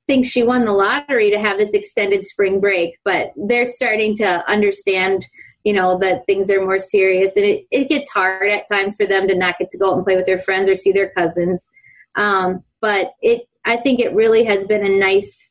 [0.07, 2.99] thinks she won the lottery to have this extended spring break.
[3.03, 5.27] But they're starting to understand,
[5.63, 9.05] you know, that things are more serious, and it, it gets hard at times for
[9.05, 11.11] them to not get to go out and play with their friends or see their
[11.11, 11.67] cousins.
[12.15, 15.47] Um, but it, I think it really has been a nice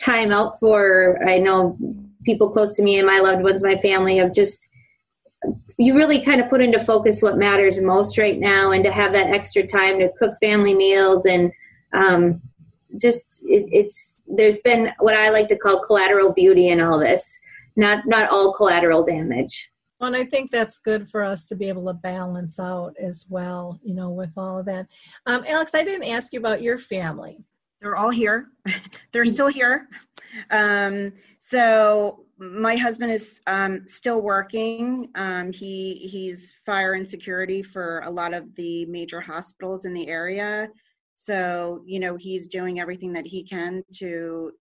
[0.00, 1.18] time out for.
[1.26, 1.76] I know
[2.24, 4.67] people close to me and my loved ones, my family, have just
[5.78, 9.12] you really kind of put into focus what matters most right now and to have
[9.12, 11.52] that extra time to cook family meals and
[11.92, 12.40] um,
[13.00, 17.38] just it, it's there's been what i like to call collateral beauty in all this
[17.76, 19.70] not not all collateral damage
[20.00, 23.26] well, and I think that's good for us to be able to balance out as
[23.28, 24.86] well, you know, with all of that.
[25.26, 27.38] Um, Alex, I didn't ask you about your family.
[27.80, 28.48] They're all here.
[29.12, 29.88] They're still here.
[30.50, 35.10] Um, so my husband is um, still working.
[35.16, 40.08] Um, he he's fire and security for a lot of the major hospitals in the
[40.08, 40.68] area.
[41.16, 44.52] So you know he's doing everything that he can to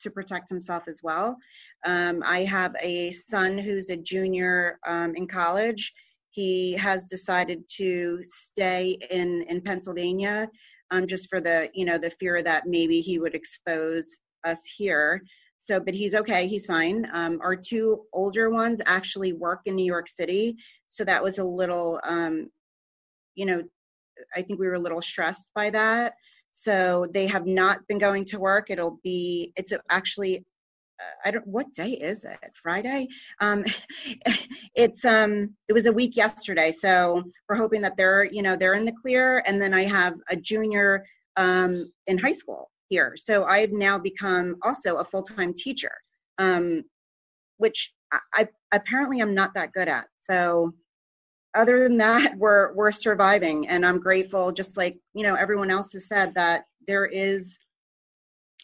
[0.00, 1.36] to protect himself as well.
[1.84, 5.92] Um, I have a son who's a junior um, in college.
[6.30, 10.48] He has decided to stay in in Pennsylvania,
[10.90, 15.22] um, just for the you know the fear that maybe he would expose us here.
[15.66, 16.46] So, but he's okay.
[16.46, 17.10] He's fine.
[17.12, 20.56] Um, our two older ones actually work in New York City,
[20.88, 22.48] so that was a little, um,
[23.34, 23.64] you know,
[24.36, 26.14] I think we were a little stressed by that.
[26.52, 28.70] So they have not been going to work.
[28.70, 29.52] It'll be.
[29.56, 30.44] It's actually.
[31.00, 31.46] Uh, I don't.
[31.48, 32.38] What day is it?
[32.54, 33.08] Friday.
[33.40, 33.64] Um,
[34.76, 35.52] it's um.
[35.68, 36.70] It was a week yesterday.
[36.70, 39.42] So we're hoping that they're you know they're in the clear.
[39.46, 41.04] And then I have a junior
[41.36, 43.14] um in high school here.
[43.16, 45.92] So I've now become also a full time teacher,
[46.38, 46.82] um,
[47.58, 50.06] which I, I apparently I'm not that good at.
[50.20, 50.72] So
[51.56, 54.52] other than that, we're we're surviving, and I'm grateful.
[54.52, 57.58] Just like you know, everyone else has said that there is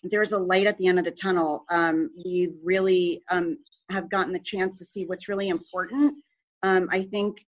[0.04, 1.64] there's a light at the end of the tunnel.
[1.70, 3.56] Um, we really um,
[3.90, 6.14] have gotten the chance to see what's really important.
[6.64, 7.44] Um, I think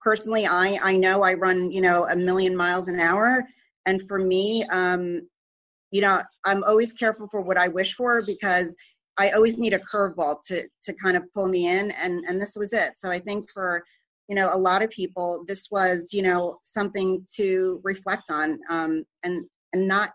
[0.00, 3.44] personally, I I know I run you know a million miles an hour,
[3.86, 5.22] and for me, um,
[5.90, 8.76] you know, I'm always careful for what I wish for because
[9.18, 12.56] I always need a curveball to to kind of pull me in, and and this
[12.56, 12.98] was it.
[12.98, 13.82] So I think for
[14.28, 19.04] you know a lot of people, this was you know something to reflect on, um,
[19.22, 20.12] and and not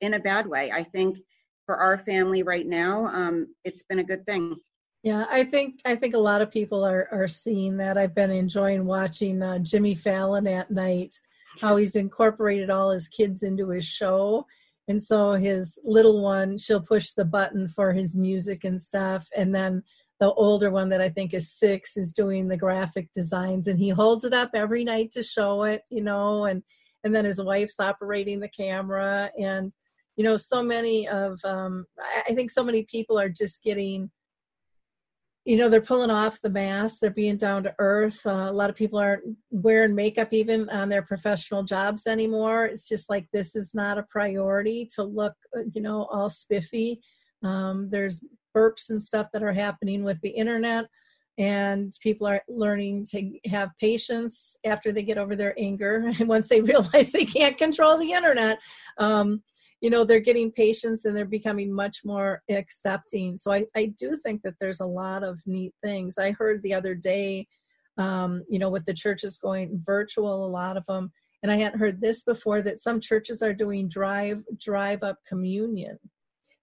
[0.00, 0.70] in a bad way.
[0.72, 1.18] I think
[1.66, 4.56] for our family right now, um, it's been a good thing.
[5.02, 7.98] Yeah, I think I think a lot of people are are seeing that.
[7.98, 11.18] I've been enjoying watching uh, Jimmy Fallon at night,
[11.60, 14.46] how he's incorporated all his kids into his show,
[14.88, 19.54] and so his little one, she'll push the button for his music and stuff, and
[19.54, 19.82] then
[20.20, 23.90] the older one that I think is six is doing the graphic designs, and he
[23.90, 26.62] holds it up every night to show it, you know, and
[27.04, 29.72] and then his wife's operating the camera, and
[30.16, 31.84] you know, so many of um,
[32.26, 34.10] I think so many people are just getting
[35.46, 38.20] you know they're pulling off the mask they're being down to earth.
[38.26, 42.66] Uh, a lot of people aren't wearing makeup even on their professional jobs anymore.
[42.66, 47.00] It's just like this is not a priority to look uh, you know all spiffy.
[47.44, 48.24] Um, there's
[48.56, 50.86] burps and stuff that are happening with the internet
[51.38, 56.10] and people are learning to have patience after they get over their anger.
[56.18, 58.58] And once they realize they can't control the internet
[58.98, 59.42] um,
[59.80, 63.36] you know they're getting patients and they're becoming much more accepting.
[63.36, 66.18] So i, I do think that there's a lot of neat things.
[66.18, 67.46] I heard the other day
[67.98, 71.10] um, you know with the churches going virtual a lot of them
[71.42, 75.98] and i hadn't heard this before that some churches are doing drive drive up communion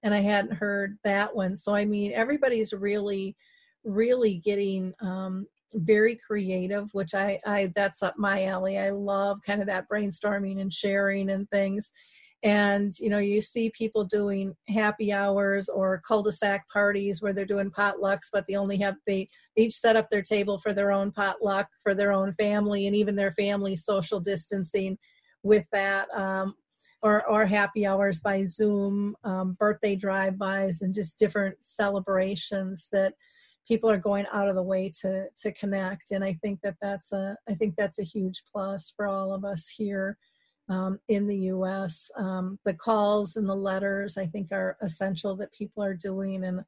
[0.03, 1.55] and i hadn't heard that one.
[1.55, 3.35] So i mean everybody's really
[3.83, 8.77] really getting um, very creative which I, I that's up my alley.
[8.77, 11.91] I love kind of that brainstorming and sharing and things
[12.43, 17.71] and you know you see people doing happy hours or cul-de-sac parties where they're doing
[17.71, 19.25] potlucks but they only have they
[19.55, 23.15] each set up their table for their own potluck for their own family and even
[23.15, 24.97] their family social distancing
[25.41, 26.53] with that um,
[27.01, 33.13] or, or happy hours by zoom um, birthday drive-bys and just different celebrations that
[33.65, 36.11] people are going out of the way to to connect.
[36.11, 39.45] And i think that that's a i think that's a huge plus for all of
[39.45, 40.17] us here
[40.69, 42.09] um, in the US.
[42.17, 46.45] Um, the calls and the letters, I think, are essential that people are doing.
[46.45, 46.63] And,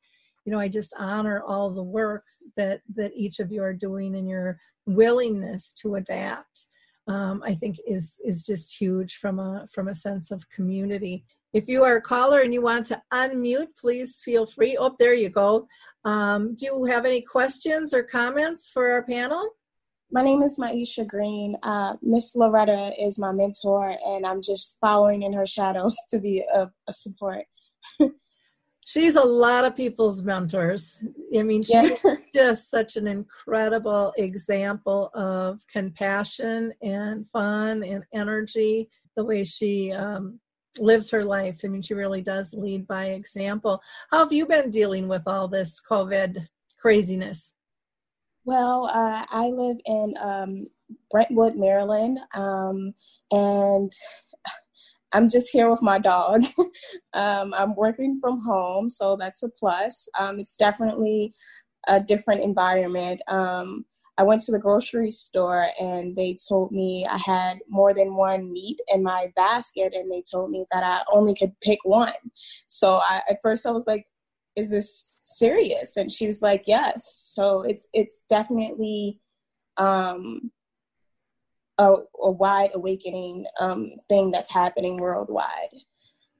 [0.45, 4.15] you know, I just honor all the work that, that each of you are doing
[4.15, 6.67] and your willingness to adapt.
[7.07, 11.23] Um, I think is is just huge from a from a sense of community.
[11.53, 14.75] If you are a caller and you want to unmute, please feel free.
[14.75, 15.67] Oh, there you go.
[16.03, 19.51] Um, do you have any questions or comments for our panel?
[20.15, 21.57] My name is Maisha Green.
[21.61, 26.39] Uh, Miss Loretta is my mentor, and I'm just following in her shadows to be
[26.39, 27.43] a, a support.
[28.85, 31.01] she's a lot of people's mentors.
[31.37, 32.15] I mean, she's yeah.
[32.33, 38.89] just such an incredible example of compassion and fun and energy.
[39.17, 40.39] The way she um,
[40.79, 41.59] lives her life.
[41.65, 43.81] I mean, she really does lead by example.
[44.11, 46.47] How have you been dealing with all this COVID
[46.79, 47.51] craziness?
[48.45, 50.67] Well, uh, I live in um,
[51.11, 52.93] Brentwood, Maryland, um,
[53.31, 53.91] and
[55.13, 56.43] I'm just here with my dog.
[57.13, 60.07] um, I'm working from home, so that's a plus.
[60.19, 61.33] Um, it's definitely
[61.87, 63.21] a different environment.
[63.27, 63.85] Um,
[64.17, 68.51] I went to the grocery store and they told me I had more than one
[68.51, 72.13] meat in my basket, and they told me that I only could pick one.
[72.67, 74.07] So I, at first I was like,
[74.55, 79.19] "Is this serious and she was like yes so it's it's definitely
[79.77, 80.51] um
[81.77, 85.73] a, a wide awakening um thing that's happening worldwide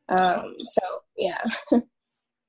[0.09, 0.81] um so
[1.17, 1.43] yeah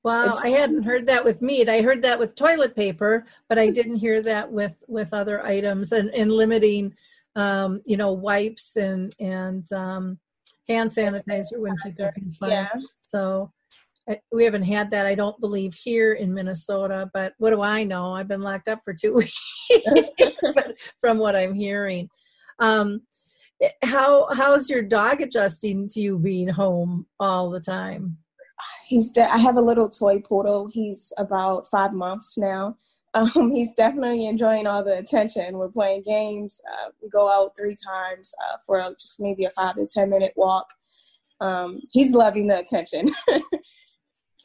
[0.03, 1.67] Wow, I hadn't heard that with meat.
[1.67, 5.91] I heard that with toilet paper, but I didn't hear that with with other items
[5.91, 6.93] and, and limiting,
[7.35, 10.17] um, you know, wipes and and um,
[10.69, 12.51] hand sanitizer when people can find.
[12.53, 12.69] Yeah.
[12.95, 13.51] So
[14.31, 17.09] we haven't had that, I don't believe, here in Minnesota.
[17.13, 18.13] But what do I know?
[18.13, 19.13] I've been locked up for two
[19.69, 20.41] weeks,
[21.01, 22.09] from what I'm hearing.
[22.59, 23.01] Um,
[23.83, 28.17] how how's your dog adjusting to you being home all the time?
[28.85, 29.11] He's.
[29.11, 30.67] De- I have a little toy poodle.
[30.71, 32.77] He's about five months now.
[33.13, 35.57] Um, he's definitely enjoying all the attention.
[35.57, 36.61] We're playing games.
[36.71, 40.33] Uh, we go out three times uh, for just maybe a five to ten minute
[40.35, 40.67] walk.
[41.39, 43.09] Um, he's loving the attention.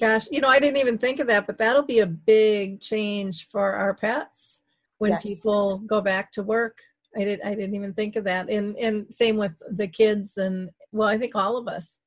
[0.02, 3.46] Gosh, you know, I didn't even think of that, but that'll be a big change
[3.50, 4.58] for our pets
[4.98, 5.22] when yes.
[5.22, 6.76] people go back to work.
[7.16, 8.50] I did I didn't even think of that.
[8.50, 12.00] And and same with the kids and well, I think all of us.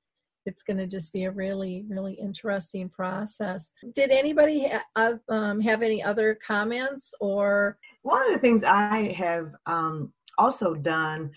[0.45, 3.71] It's going to just be a really really interesting process.
[3.93, 9.55] Did anybody ha- um, have any other comments or one of the things I have
[9.67, 11.31] um, also done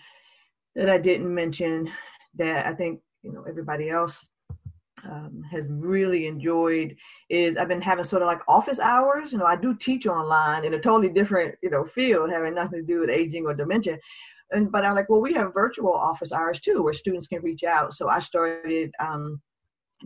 [0.75, 1.89] that I didn't mention
[2.37, 4.25] that I think you know everybody else
[5.05, 6.95] um, has really enjoyed
[7.29, 9.31] is I've been having sort of like office hours.
[9.31, 12.79] You know, I do teach online in a totally different, you know, field, having nothing
[12.79, 13.97] to do with aging or dementia.
[14.51, 17.63] And but I'm like, well, we have virtual office hours too, where students can reach
[17.63, 17.93] out.
[17.93, 19.41] So I started um,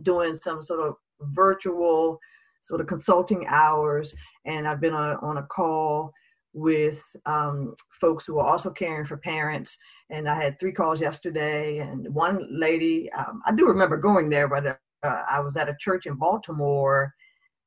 [0.02, 2.18] doing some sort of virtual
[2.62, 4.14] sort of consulting hours,
[4.46, 6.12] and I've been on, on a call
[6.54, 9.76] with um, folks who are also caring for parents.
[10.10, 14.48] And I had three calls yesterday, and one lady, um, I do remember going there,
[14.48, 17.14] but uh, I was at a church in Baltimore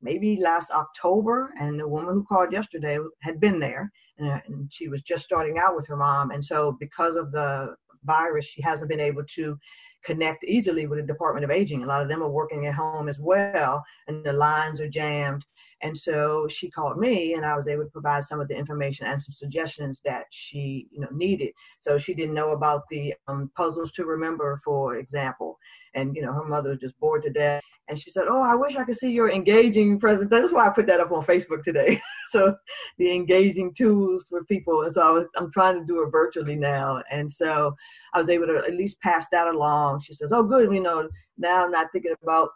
[0.01, 4.71] maybe last October, and the woman who called yesterday had been there, and, uh, and
[4.71, 6.31] she was just starting out with her mom.
[6.31, 9.57] And so, because of the virus, she hasn't been able to
[10.05, 11.83] connect easily with the Department of Aging.
[11.83, 15.45] A lot of them are working at home as well, and the lines are jammed.
[15.83, 19.05] And so she called me, and I was able to provide some of the information
[19.05, 21.51] and some suggestions that she, you know, needed.
[21.81, 25.59] So she didn't know about the um, puzzles to remember, for example,
[25.93, 27.61] and you know, her mother was just bored to death.
[27.89, 30.69] And she said, "Oh, I wish I could see your engaging present." That's why I
[30.69, 32.01] put that up on Facebook today.
[32.31, 32.55] so
[32.97, 36.55] the engaging tools for people, and so I was, I'm trying to do it virtually
[36.55, 37.75] now, and so
[38.13, 40.01] I was able to at least pass that along.
[40.01, 41.07] She says, "Oh, good, you know,
[41.37, 42.49] now I'm not thinking about."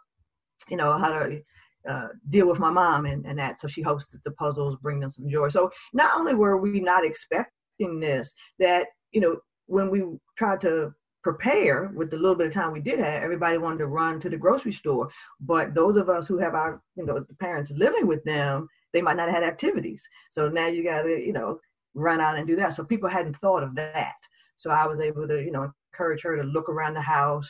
[0.70, 1.42] you know how to
[1.88, 3.60] uh, deal with my mom and, and that.
[3.60, 5.48] So she hopes that the puzzles bring them some joy.
[5.48, 10.04] So not only were we not expecting this, that, you know, when we
[10.36, 13.86] tried to prepare with the little bit of time we did have, everybody wanted to
[13.86, 15.08] run to the grocery store.
[15.40, 19.02] But those of us who have our, you know, the parents living with them, they
[19.02, 20.06] might not have had activities.
[20.30, 21.60] So now you got to, you know,
[21.94, 22.74] run out and do that.
[22.74, 24.14] So people hadn't thought of that.
[24.56, 27.48] So I was able to, you know, encourage her to look around the house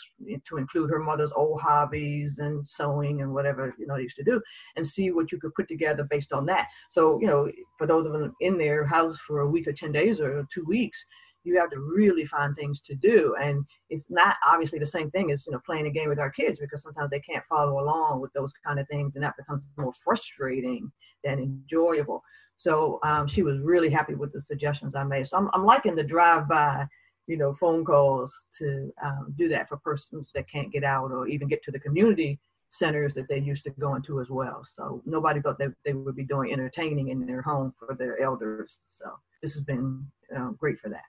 [0.49, 4.25] to include her mother's old hobbies and sewing and whatever you know they used to
[4.25, 4.41] do
[4.77, 6.69] and see what you could put together based on that.
[6.91, 9.93] So you know for those of them in their house for a week or 10
[9.93, 11.05] days or two weeks
[11.45, 13.35] you have to really find things to do.
[13.41, 16.31] And it's not obviously the same thing as you know playing a game with our
[16.31, 19.63] kids because sometimes they can't follow along with those kind of things and that becomes
[19.77, 20.91] more frustrating
[21.25, 22.23] than enjoyable.
[22.57, 25.27] So um, she was really happy with the suggestions i made.
[25.27, 26.87] So i'm, I'm liking the drive by
[27.27, 31.29] you know, phone calls to um, do that for persons that can't get out or
[31.29, 34.65] even get to the community centers that they used to go into as well.
[34.65, 38.79] So nobody thought that they would be doing entertaining in their home for their elders.
[38.89, 39.05] So
[39.43, 41.05] this has been uh, great for that.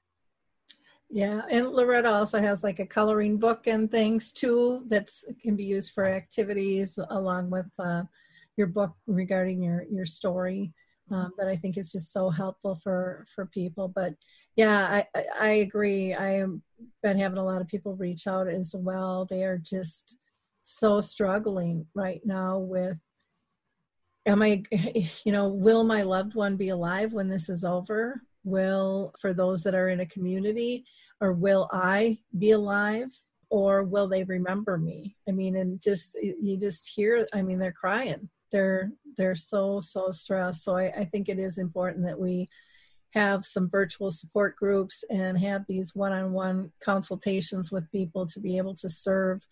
[1.10, 5.10] Yeah, and Loretta also has like a coloring book and things too that
[5.42, 8.04] can be used for activities along with uh,
[8.58, 10.74] your book regarding your your story.
[11.12, 13.90] Um, that I think is just so helpful for for people.
[13.90, 14.16] But
[14.56, 16.14] yeah, I, I agree.
[16.14, 16.54] I have
[17.02, 19.26] been having a lot of people reach out as well.
[19.26, 20.18] They are just
[20.64, 22.98] so struggling right now with
[24.26, 24.64] am I,
[25.26, 28.22] you know, will my loved one be alive when this is over?
[28.44, 30.86] Will, for those that are in a community,
[31.22, 33.10] or will I be alive?
[33.50, 35.16] Or will they remember me?
[35.30, 38.30] I mean, and just, you just hear, I mean, they're crying.
[38.52, 40.64] They're, they're so, so stressed.
[40.64, 42.50] So I, I think it is important that we,
[43.14, 48.76] have some virtual support groups and have these one-on-one consultations with people to be able
[48.76, 49.46] to serve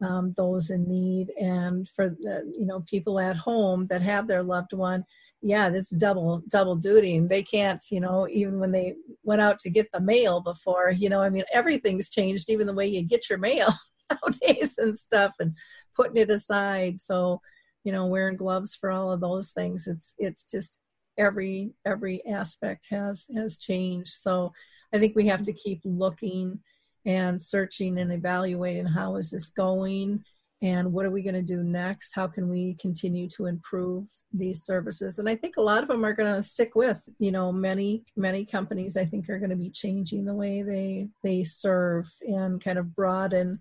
[0.00, 1.30] um, those in need.
[1.38, 5.04] And for the you know people at home that have their loved one
[5.42, 7.16] yeah this double double duty.
[7.16, 10.90] And they can't you know even when they went out to get the mail before
[10.90, 13.72] you know i mean everything's changed even the way you get your mail
[14.10, 15.56] nowadays and stuff and
[15.94, 17.00] putting it aside.
[17.00, 17.40] So
[17.84, 20.78] you know wearing gloves for all of those things it's it's just
[21.18, 24.12] every every aspect has has changed.
[24.12, 24.52] So
[24.94, 26.58] i think we have to keep looking
[27.06, 30.22] and searching and evaluating how is this going
[30.60, 32.14] and what are we going to do next?
[32.14, 35.18] How can we continue to improve these services?
[35.18, 38.04] And i think a lot of them are going to stick with you know many
[38.16, 42.62] many companies i think are going to be changing the way they they serve and
[42.62, 43.60] kind of broaden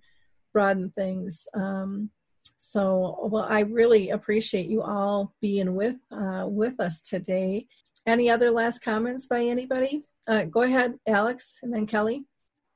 [0.54, 1.48] broaden things.
[1.54, 2.10] Um,
[2.64, 7.66] so, well, I really appreciate you all being with uh, with us today.
[8.06, 10.04] Any other last comments by anybody?
[10.28, 12.24] Uh, go ahead, Alex, and then Kelly.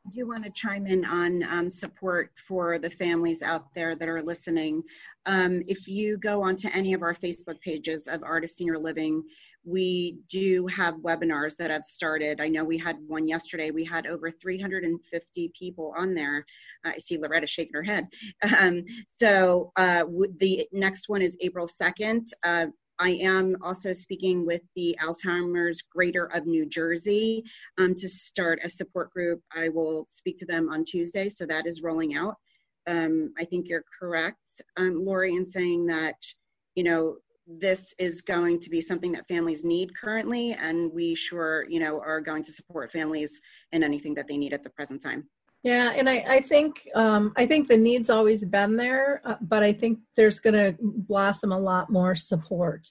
[0.08, 4.10] I do want to chime in on um, support for the families out there that
[4.10, 4.82] are listening.
[5.28, 9.24] Um, if you go onto any of our Facebook pages of Artis Senior Living,
[9.66, 12.40] we do have webinars that have started.
[12.40, 13.72] I know we had one yesterday.
[13.72, 16.46] We had over 350 people on there.
[16.84, 18.08] I see Loretta shaking her head.
[18.62, 20.06] Um, so uh,
[20.40, 22.28] the next one is April 2nd.
[22.44, 22.68] Uh,
[23.00, 27.44] I am also speaking with the Alzheimer's Greater of New Jersey
[27.78, 29.42] um, to start a support group.
[29.54, 32.36] I will speak to them on Tuesday, so that is rolling out.
[32.88, 36.16] Um, I think you're correct, um, Lori, in saying that
[36.76, 41.66] you know this is going to be something that families need currently, and we sure
[41.70, 43.40] you know are going to support families
[43.72, 45.28] in anything that they need at the present time.
[45.64, 49.64] Yeah, and I, I think um, I think the need's always been there, uh, but
[49.64, 52.88] I think there's going to blossom a lot more support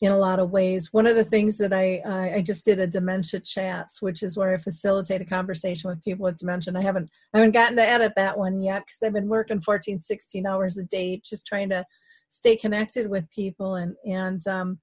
[0.00, 0.92] in a lot of ways.
[0.92, 2.02] One of the things that I
[2.36, 6.24] I just did a dementia chats, which is where I facilitate a conversation with people
[6.24, 6.72] with dementia.
[6.76, 9.98] I haven't I haven't gotten to edit that one yet because I've been working 14,
[9.98, 11.84] 16 hours a day, just trying to
[12.28, 14.78] stay connected with people and and um,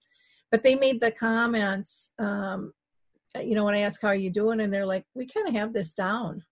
[0.52, 2.72] but they made the comments um,
[3.42, 4.62] you know when i ask how are you doing?
[4.62, 6.44] and they're like we kind of have this down.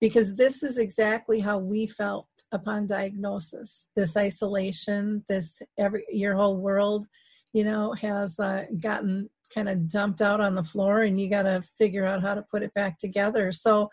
[0.00, 3.86] Because this is exactly how we felt upon diagnosis.
[3.96, 7.06] This isolation this every your whole world
[7.52, 11.42] you know has uh, gotten kind of dumped out on the floor and you got
[11.42, 13.52] to figure out how to put it back together.
[13.52, 13.88] So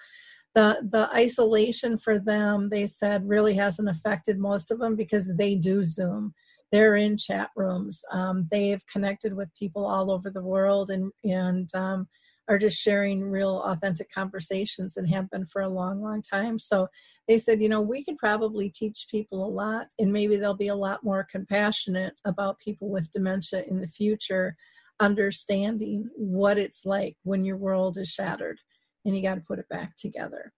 [0.56, 5.56] the the isolation for them they said really hasn't affected most of them because they
[5.56, 6.34] do zoom.
[6.72, 8.02] They're in chat rooms.
[8.12, 12.08] Um, they've connected with people all over the world and and um,
[12.49, 16.60] are just sharing real authentic conversations and have been for a long long time.
[16.60, 16.88] So
[17.28, 20.68] they said you know we could probably teach people a lot and maybe they'll be
[20.68, 24.56] a lot more compassionate about people with dementia in the future
[24.99, 28.60] understanding what it's like when your world is shattered
[29.06, 30.52] and you got to put it back together.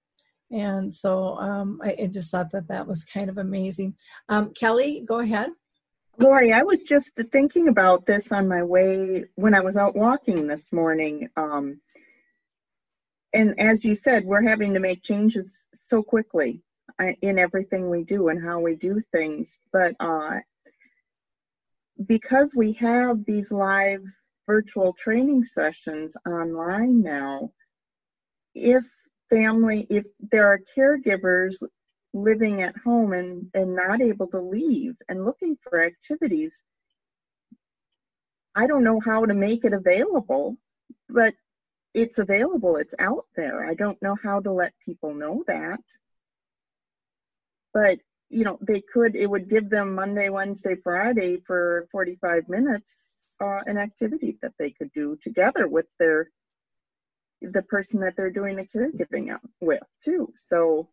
[0.52, 3.96] And so um, I, I, just thought that that was kind of amazing.
[4.30, 5.50] Um, Kelly, go ahead.
[6.20, 10.46] Lori, I was just thinking about this on my way when I was out walking
[10.46, 11.28] this morning.
[11.38, 11.82] Um,
[13.34, 16.62] and as you said, we're having to make changes so quickly
[17.00, 19.58] uh, in everything we do and how we do things.
[19.72, 20.42] But uh,
[22.06, 24.04] because we have these live
[24.46, 27.52] virtual training sessions online now,
[28.54, 28.84] if
[29.30, 31.56] family, if there are caregivers
[32.14, 36.62] living at home and, and not able to leave and looking for activities,
[38.56, 40.58] I don't know how to make it available,
[41.10, 41.34] but
[41.94, 43.66] it's available, it's out there.
[43.66, 45.80] I don't know how to let people know that.
[47.74, 48.00] But,
[48.30, 52.90] you know, they could, it would give them Monday, Wednesday, Friday for 45 minutes
[53.42, 56.30] uh, an activity that they could do together with their
[57.52, 60.32] the person that they're doing the caregiving out with too.
[60.50, 60.90] So,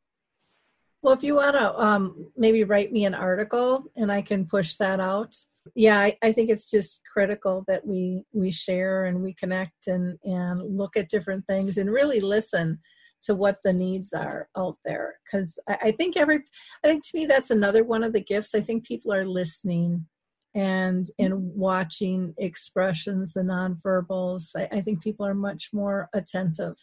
[1.03, 4.77] well, if you want to um, maybe write me an article and I can push
[4.77, 5.35] that out.
[5.75, 10.19] Yeah, I, I, think it's just critical that we we share and we connect and
[10.25, 12.81] and look at different things and really listen
[13.23, 15.19] to what the needs are out there.
[15.25, 16.41] Because I, I think every,
[16.85, 18.55] I think to me that's another one of the gifts.
[18.55, 20.07] I think people are listening
[20.55, 26.77] and in watching expressions the nonverbals I, I think people are much more attentive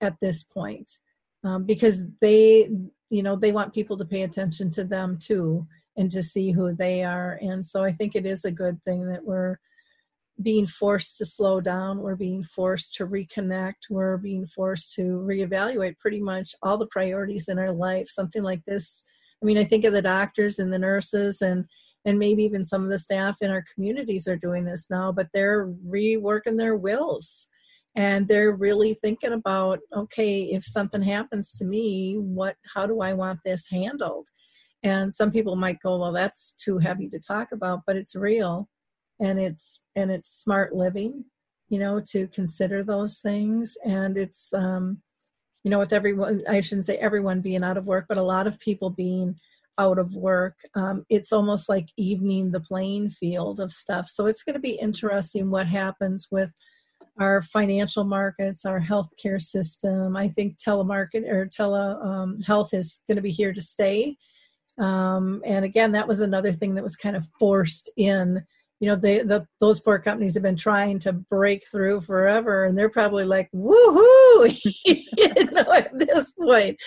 [0.00, 0.90] at this point
[1.44, 2.68] um, because they
[3.10, 6.74] you know they want people to pay attention to them too and to see who
[6.74, 7.38] they are.
[7.42, 9.58] And so i think it is a good thing that we're
[10.40, 11.98] being forced to slow down.
[11.98, 13.90] We're being forced to reconnect.
[13.90, 18.08] We're being forced to reevaluate pretty much all the priorities in our life.
[18.08, 19.04] Something like this
[19.42, 21.64] i mean i think of the doctors and the nurses and
[22.08, 25.28] and maybe even some of the staff in our communities are doing this now but
[25.34, 27.48] they're reworking their wills.
[27.96, 33.12] And they're really thinking about okay if something happens to me what how do i
[33.12, 34.26] want this handled?
[34.82, 38.68] And some people might go well that's too heavy to talk about but it's real.
[39.20, 41.24] And it's and it's smart living
[41.68, 43.76] you know to consider those things.
[43.84, 45.02] And it's um
[45.64, 48.46] you know with everyone i shouldn't say everyone being out of work but a lot
[48.46, 49.36] of people being
[49.78, 54.08] out of work, um, it's almost like evening the playing field of stuff.
[54.08, 56.52] So it's going to be interesting what happens with
[57.20, 60.16] our financial markets, our healthcare system.
[60.16, 62.38] I think telemarket or tele um,
[62.72, 64.16] is going to be here to stay.
[64.78, 68.42] Um, and again, that was another thing that was kind of forced in.
[68.80, 72.78] You know, they, the those four companies have been trying to break through forever, and
[72.78, 76.78] they're probably like, "Woohoo!" you know, at this point.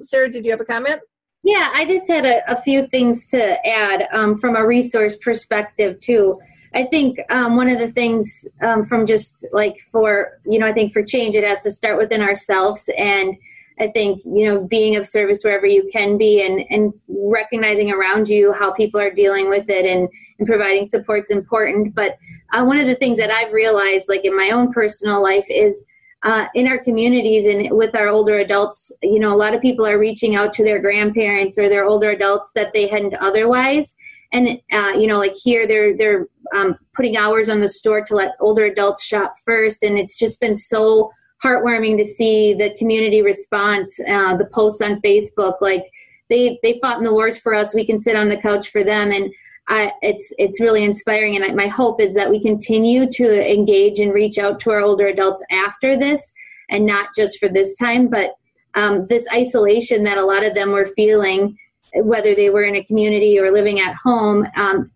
[0.00, 1.00] Sarah, did you have a comment?
[1.42, 5.98] Yeah, I just had a, a few things to add um, from a resource perspective,
[6.00, 6.38] too.
[6.74, 10.72] I think um, one of the things um, from just like for, you know, I
[10.72, 12.88] think for change, it has to start within ourselves.
[12.96, 13.36] And
[13.80, 18.28] I think, you know, being of service wherever you can be and, and recognizing around
[18.28, 21.94] you how people are dealing with it and, and providing support is important.
[21.94, 22.18] But
[22.52, 25.84] uh, one of the things that I've realized, like in my own personal life, is
[26.22, 29.86] uh, in our communities and with our older adults, you know, a lot of people
[29.86, 33.94] are reaching out to their grandparents or their older adults that they hadn't otherwise.
[34.32, 38.14] And uh, you know, like here, they're they're um, putting hours on the store to
[38.14, 41.10] let older adults shop first, and it's just been so
[41.42, 45.84] heartwarming to see the community response, uh, the posts on Facebook, like
[46.28, 47.74] they they fought in the wars for us.
[47.74, 49.32] We can sit on the couch for them, and
[49.70, 54.00] I, it's it's really inspiring, and I, my hope is that we continue to engage
[54.00, 56.32] and reach out to our older adults after this,
[56.68, 58.32] and not just for this time, but
[58.74, 61.56] um, this isolation that a lot of them were feeling,
[61.94, 64.46] whether they were in a community or living at home.
[64.56, 64.90] Um,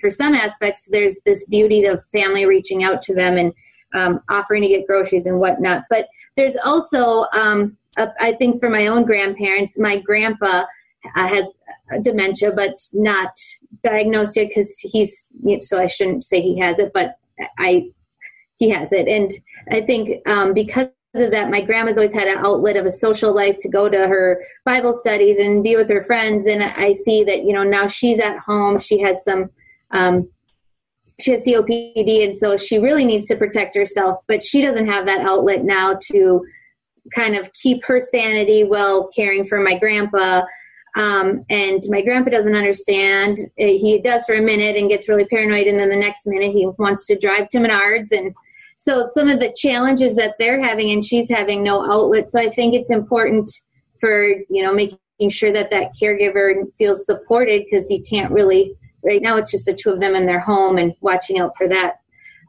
[0.00, 3.52] for some aspects, there's this beauty of family reaching out to them and
[3.94, 5.84] um, offering to get groceries and whatnot.
[5.90, 10.64] But there's also, um, a, I think, for my own grandparents, my grandpa
[11.16, 11.46] uh, has
[12.02, 13.32] dementia, but not
[13.82, 15.28] diagnosed yet because he's
[15.62, 17.16] so I shouldn't say he has it, but
[17.58, 17.90] I
[18.56, 19.32] he has it, and
[19.70, 23.34] I think um, because of that, my grandma's always had an outlet of a social
[23.34, 27.24] life to go to her Bible studies and be with her friends, and I see
[27.24, 29.50] that you know now she's at home, she has some.
[29.90, 30.28] Um,
[31.20, 35.04] she has COPD, and so she really needs to protect herself, but she doesn't have
[35.04, 36.42] that outlet now to
[37.14, 40.42] kind of keep her sanity while caring for my grandpa
[40.96, 43.38] um, and my grandpa doesn't understand.
[43.60, 46.52] Uh, he does for a minute and gets really paranoid, and then the next minute
[46.52, 48.12] he wants to drive to Menards.
[48.12, 48.34] And
[48.76, 52.28] so some of the challenges that they're having, and she's having no outlet.
[52.28, 53.50] So I think it's important
[54.00, 58.74] for you know making sure that that caregiver feels supported because you can't really
[59.04, 61.68] right now it's just the two of them in their home and watching out for
[61.68, 61.96] that.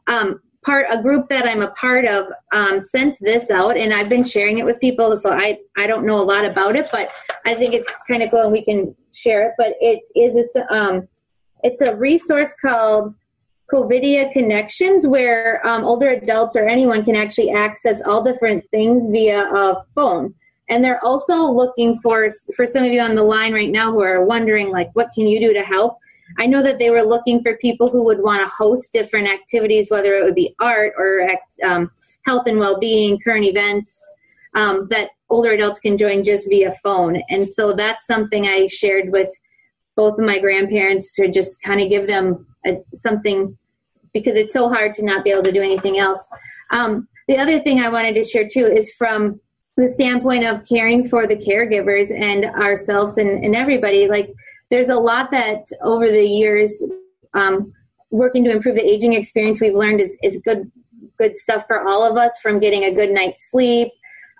[0.06, 4.08] Um, part a group that I'm a part of um, sent this out, and I've
[4.08, 5.16] been sharing it with people.
[5.16, 7.10] So I I don't know a lot about it, but
[7.46, 9.54] I think it's kind of cool, and we can share it.
[9.58, 11.08] But it is a um,
[11.62, 13.14] it's a resource called
[13.72, 19.44] Covia Connections, where um, older adults or anyone can actually access all different things via
[19.44, 20.34] a phone.
[20.68, 24.00] And they're also looking for for some of you on the line right now who
[24.00, 25.98] are wondering like, what can you do to help?
[26.38, 29.90] I know that they were looking for people who would want to host different activities,
[29.90, 31.28] whether it would be art or
[31.64, 31.90] um,
[32.26, 34.00] health and well-being, current events
[34.54, 37.22] um, that older adults can join just via phone.
[37.30, 39.30] And so that's something I shared with
[39.96, 43.56] both of my grandparents to just kind of give them a, something
[44.12, 46.22] because it's so hard to not be able to do anything else.
[46.70, 49.40] Um, the other thing I wanted to share too is from
[49.76, 54.06] the standpoint of caring for the caregivers and ourselves and, and everybody.
[54.06, 54.30] Like
[54.72, 56.82] there's a lot that over the years
[57.34, 57.72] um,
[58.10, 60.72] working to improve the aging experience we've learned is, is good
[61.18, 63.92] good stuff for all of us from getting a good night's sleep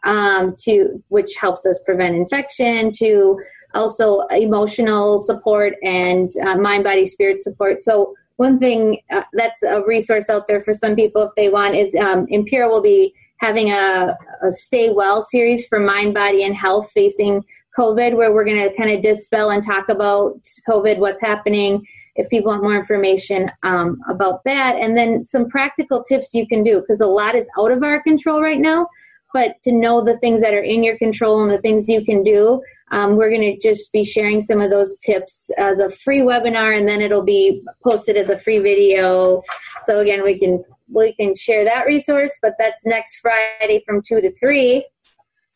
[0.05, 3.39] um, to which helps us prevent infection to
[3.75, 7.79] also emotional support and uh, mind body spirit support.
[7.79, 11.77] So one thing uh, that's a resource out there for some people if they want
[11.77, 16.57] is um, Empira will be having a, a stay well series for mind body and
[16.57, 17.45] health facing
[17.79, 20.35] COVID, where we're going to kind of dispel and talk about
[20.69, 26.05] COVID, what's happening, if people want more information um, about that, and then some practical
[26.05, 28.87] tips you can do because a lot is out of our control right now.
[29.33, 32.23] But to know the things that are in your control and the things you can
[32.23, 32.61] do,
[32.91, 36.77] um, we're going to just be sharing some of those tips as a free webinar,
[36.77, 39.41] and then it'll be posted as a free video.
[39.87, 40.63] So again, we can
[40.95, 44.85] we can share that resource, but that's next Friday from two to three.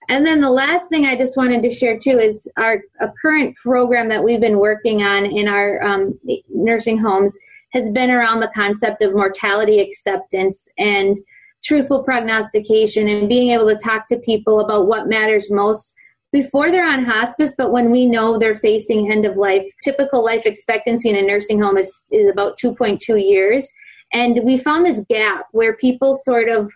[0.08, 3.56] And then the last thing I just wanted to share too is our a current
[3.56, 7.36] program that we've been working on in our um, nursing homes
[7.72, 11.18] has been around the concept of mortality acceptance and
[11.64, 15.92] truthful prognostication and being able to talk to people about what matters most
[16.32, 19.64] before they're on hospice, but when we know they're facing end of life.
[19.82, 23.66] Typical life expectancy in a nursing home is, is about 2.2 years.
[24.12, 26.70] And we found this gap where people sort of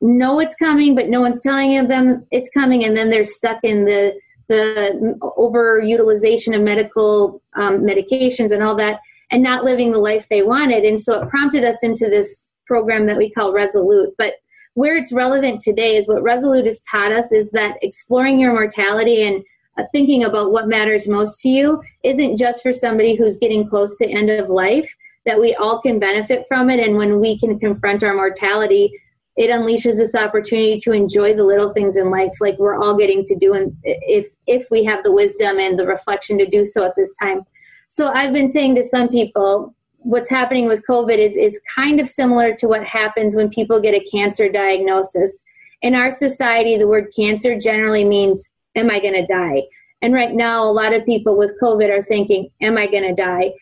[0.00, 3.84] know it's coming, but no one's telling them it's coming, and then they're stuck in
[3.84, 10.26] the the overutilization of medical um, medications and all that, and not living the life
[10.28, 10.84] they wanted.
[10.84, 14.12] And so it prompted us into this program that we call Resolute.
[14.18, 14.34] But
[14.74, 19.22] where it's relevant today is what Resolute has taught us is that exploring your mortality
[19.22, 19.44] and
[19.78, 23.96] uh, thinking about what matters most to you isn't just for somebody who's getting close
[23.98, 24.92] to end of life
[25.26, 28.92] that we all can benefit from it and when we can confront our mortality
[29.40, 33.24] it unleashes this opportunity to enjoy the little things in life like we're all getting
[33.24, 36.84] to do and if if we have the wisdom and the reflection to do so
[36.84, 37.40] at this time.
[37.88, 42.08] So i've been saying to some people what's happening with covid is is kind of
[42.08, 45.42] similar to what happens when people get a cancer diagnosis.
[45.80, 49.62] In our society the word cancer generally means am i going to die?
[50.02, 53.14] And right now a lot of people with covid are thinking am i going to
[53.14, 53.52] die?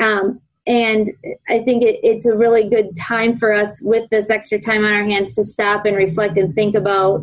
[0.00, 1.12] Um, and
[1.48, 4.92] I think it, it's a really good time for us with this extra time on
[4.92, 7.22] our hands to stop and reflect and think about,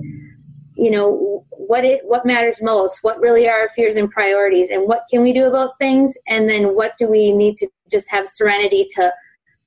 [0.75, 4.87] you know, what it what matters most, what really are our fears and priorities, and
[4.87, 8.27] what can we do about things, and then what do we need to just have
[8.27, 9.11] serenity to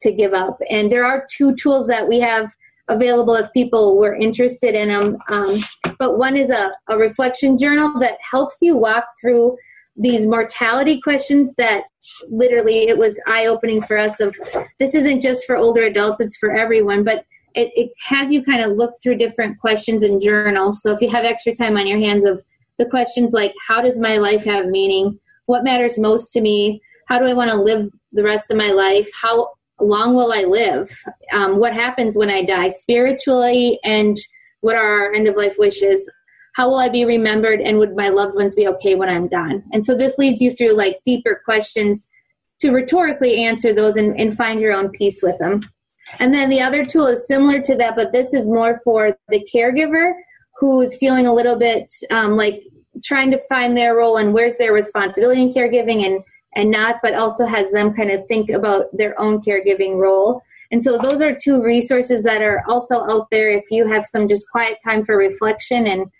[0.02, 0.58] to give up.
[0.70, 2.50] And there are two tools that we have
[2.88, 5.16] available if people were interested in them.
[5.28, 5.58] Um,
[5.98, 9.56] but one is a, a reflection journal that helps you walk through
[9.96, 11.84] these mortality questions that
[12.28, 14.36] literally it was eye opening for us of
[14.78, 17.24] this isn't just for older adults it's for everyone but
[17.56, 20.82] it, it has you kind of look through different questions and journals.
[20.82, 22.42] So if you have extra time on your hands of
[22.78, 25.18] the questions like how does my life have meaning?
[25.46, 26.80] What matters most to me?
[27.08, 29.08] How do i want to live the rest of my life?
[29.20, 29.48] How
[29.80, 30.94] long will i live?
[31.32, 32.68] Um, what happens when i die?
[32.68, 34.18] Spiritually and
[34.60, 36.08] what are our end of life wishes
[36.56, 39.62] how will I be remembered and would my loved ones be okay when I'm gone?
[39.72, 42.08] And so this leads you through like deeper questions
[42.60, 45.60] to rhetorically answer those and, and find your own peace with them.
[46.18, 49.46] And then the other tool is similar to that, but this is more for the
[49.54, 50.14] caregiver
[50.58, 52.62] who is feeling a little bit um, like
[53.04, 57.12] trying to find their role and where's their responsibility in caregiving and and not, but
[57.12, 60.40] also has them kind of think about their own caregiving role.
[60.70, 64.26] And so those are two resources that are also out there if you have some
[64.26, 66.10] just quiet time for reflection and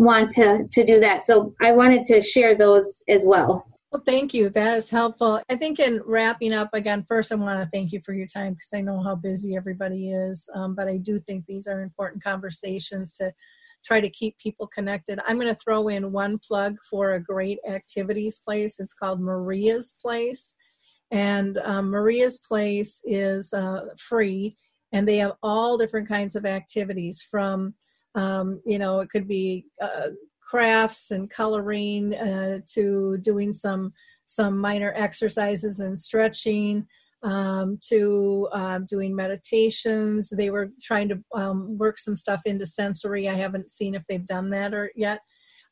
[0.00, 1.26] want to to do that.
[1.26, 3.66] So I wanted to share those as well.
[3.92, 4.48] Well, thank you.
[4.50, 5.42] That is helpful.
[5.50, 8.54] I think in wrapping up again, first I want to thank you for your time
[8.54, 10.48] because I know how busy everybody is.
[10.54, 13.32] Um, but I do think these are important conversations to
[13.84, 15.18] try to keep people connected.
[15.26, 18.78] I'm going to throw in one plug for a great activities place.
[18.78, 20.54] It's called Maria's Place.
[21.10, 24.56] And um, Maria's Place is uh, free,
[24.92, 27.74] and they have all different kinds of activities from,
[28.14, 30.08] um, you know, it could be uh,
[30.40, 33.92] crafts and coloring uh, to doing some
[34.26, 36.86] some minor exercises and stretching
[37.22, 40.30] um, to um, doing meditations.
[40.30, 43.28] They were trying to um, work some stuff into sensory.
[43.28, 45.20] I haven't seen if they've done that or yet.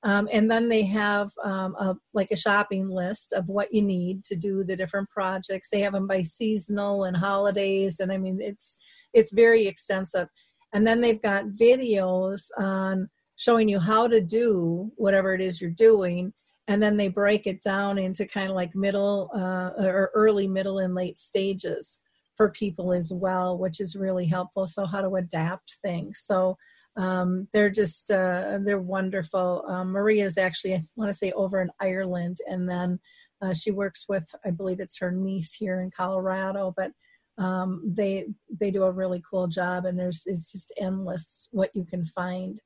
[0.05, 4.24] Um, and then they have um, a, like a shopping list of what you need
[4.24, 5.70] to do the different projects.
[5.70, 8.76] They have them by seasonal and holidays, and I mean it's
[9.12, 10.28] it's very extensive.
[10.72, 15.70] And then they've got videos on showing you how to do whatever it is you're
[15.70, 16.32] doing.
[16.66, 20.80] And then they break it down into kind of like middle uh, or early middle
[20.80, 22.00] and late stages
[22.36, 24.66] for people as well which is really helpful.
[24.66, 26.22] So how to adapt things.
[26.24, 26.56] So
[26.96, 29.64] um, they're just uh, they're wonderful.
[29.68, 32.38] Um, maria is actually i want to say over in ireland.
[32.48, 32.98] And then
[33.40, 36.74] uh, she works with i believe it's her niece here in colorado.
[36.76, 36.92] But
[37.39, 38.26] um, they
[38.61, 42.61] they do a really cool job and there's it's just endless what you can find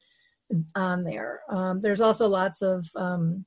[0.74, 3.44] on there um, there's also lots of um,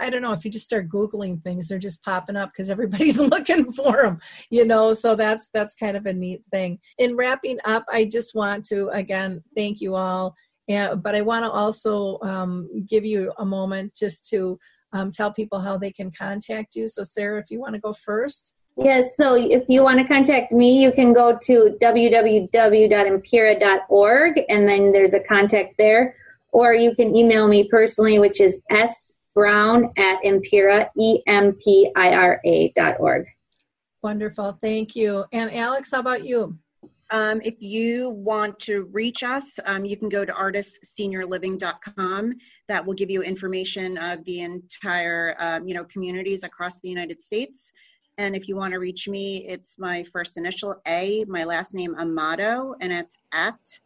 [0.00, 3.18] I don't know if you just start googling things, they're just popping up because everybody's
[3.18, 4.94] looking for them, you know.
[4.94, 6.78] So that's that's kind of a neat thing.
[6.98, 10.34] In wrapping up, I just want to again thank you all,
[10.66, 14.58] yeah, but I want to also um, give you a moment just to
[14.92, 16.88] um, tell people how they can contact you.
[16.88, 18.52] So Sarah, if you want to go first.
[18.76, 24.90] Yes, so if you want to contact me, you can go to www.empira.org and then
[24.90, 26.16] there's a contact there.
[26.50, 33.26] Or you can email me personally, which is s brown at empira, E-M-P-I-R-A dot org.
[34.02, 34.58] Wonderful.
[34.60, 35.24] Thank you.
[35.32, 36.56] And Alex, how about you?
[37.10, 42.34] Um, if you want to reach us, um, you can go to artisseniorliving.com.
[42.68, 47.22] That will give you information of the entire, um, you know, communities across the United
[47.22, 47.72] States.
[48.18, 51.96] And if you want to reach me, it's my first initial A, my last name
[51.98, 53.80] Amato, and it's at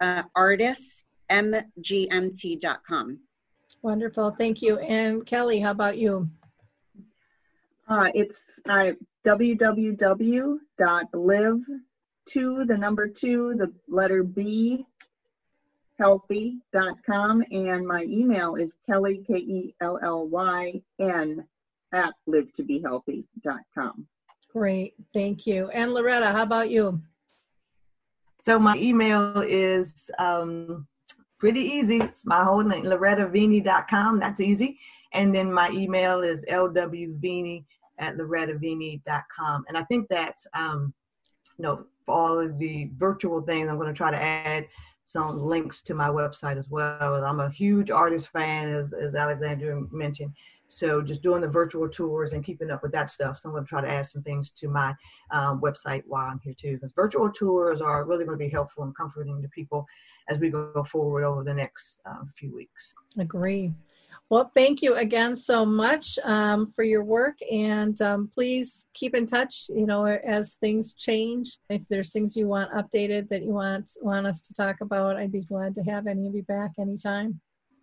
[0.00, 3.18] uh, artismgmt.com.
[3.82, 4.34] Wonderful.
[4.38, 4.78] Thank you.
[4.78, 6.28] And Kelly, how about you?
[7.88, 8.92] Uh, it's uh,
[9.24, 10.60] www.live
[12.28, 14.86] to the number two, the letter B,
[15.98, 17.44] healthy.com.
[17.50, 21.44] And my email is Kelly, K E L L Y N,
[21.92, 24.06] at live to be healthy.com.
[24.52, 24.94] Great.
[25.14, 25.70] Thank you.
[25.70, 27.00] And Loretta, how about you?
[28.42, 30.86] So my email is um,
[31.38, 31.98] pretty easy.
[31.98, 34.18] It's my whole name, lorettaveney.com.
[34.18, 34.78] That's easy.
[35.14, 37.64] And then my email is lwveney
[37.98, 39.64] at lorettaveney.com.
[39.68, 40.92] And I think that, um,
[41.56, 44.66] you know, for all of the virtual things, I'm going to try to add
[45.04, 47.24] some links to my website as well.
[47.24, 50.32] I'm a huge Artis fan, as, as Alexandra mentioned.
[50.74, 53.38] So just doing the virtual tours and keeping up with that stuff.
[53.38, 54.94] So I'm going to try to add some things to my
[55.30, 58.84] um, website while I'm here too, because virtual tours are really going to be helpful
[58.84, 59.86] and comforting to people
[60.28, 62.94] as we go forward over the next uh, few weeks.
[63.18, 63.72] Agree.
[64.30, 69.26] Well, thank you again so much um, for your work, and um, please keep in
[69.26, 69.66] touch.
[69.68, 74.26] You know, as things change, if there's things you want updated that you want want
[74.26, 77.40] us to talk about, I'd be glad to have any of you back anytime.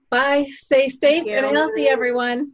[0.09, 0.47] Bye.
[0.55, 2.53] Stay safe and healthy, everyone.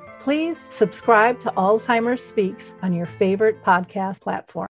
[0.23, 4.70] Please subscribe to Alzheimer's Speaks on your favorite podcast platform.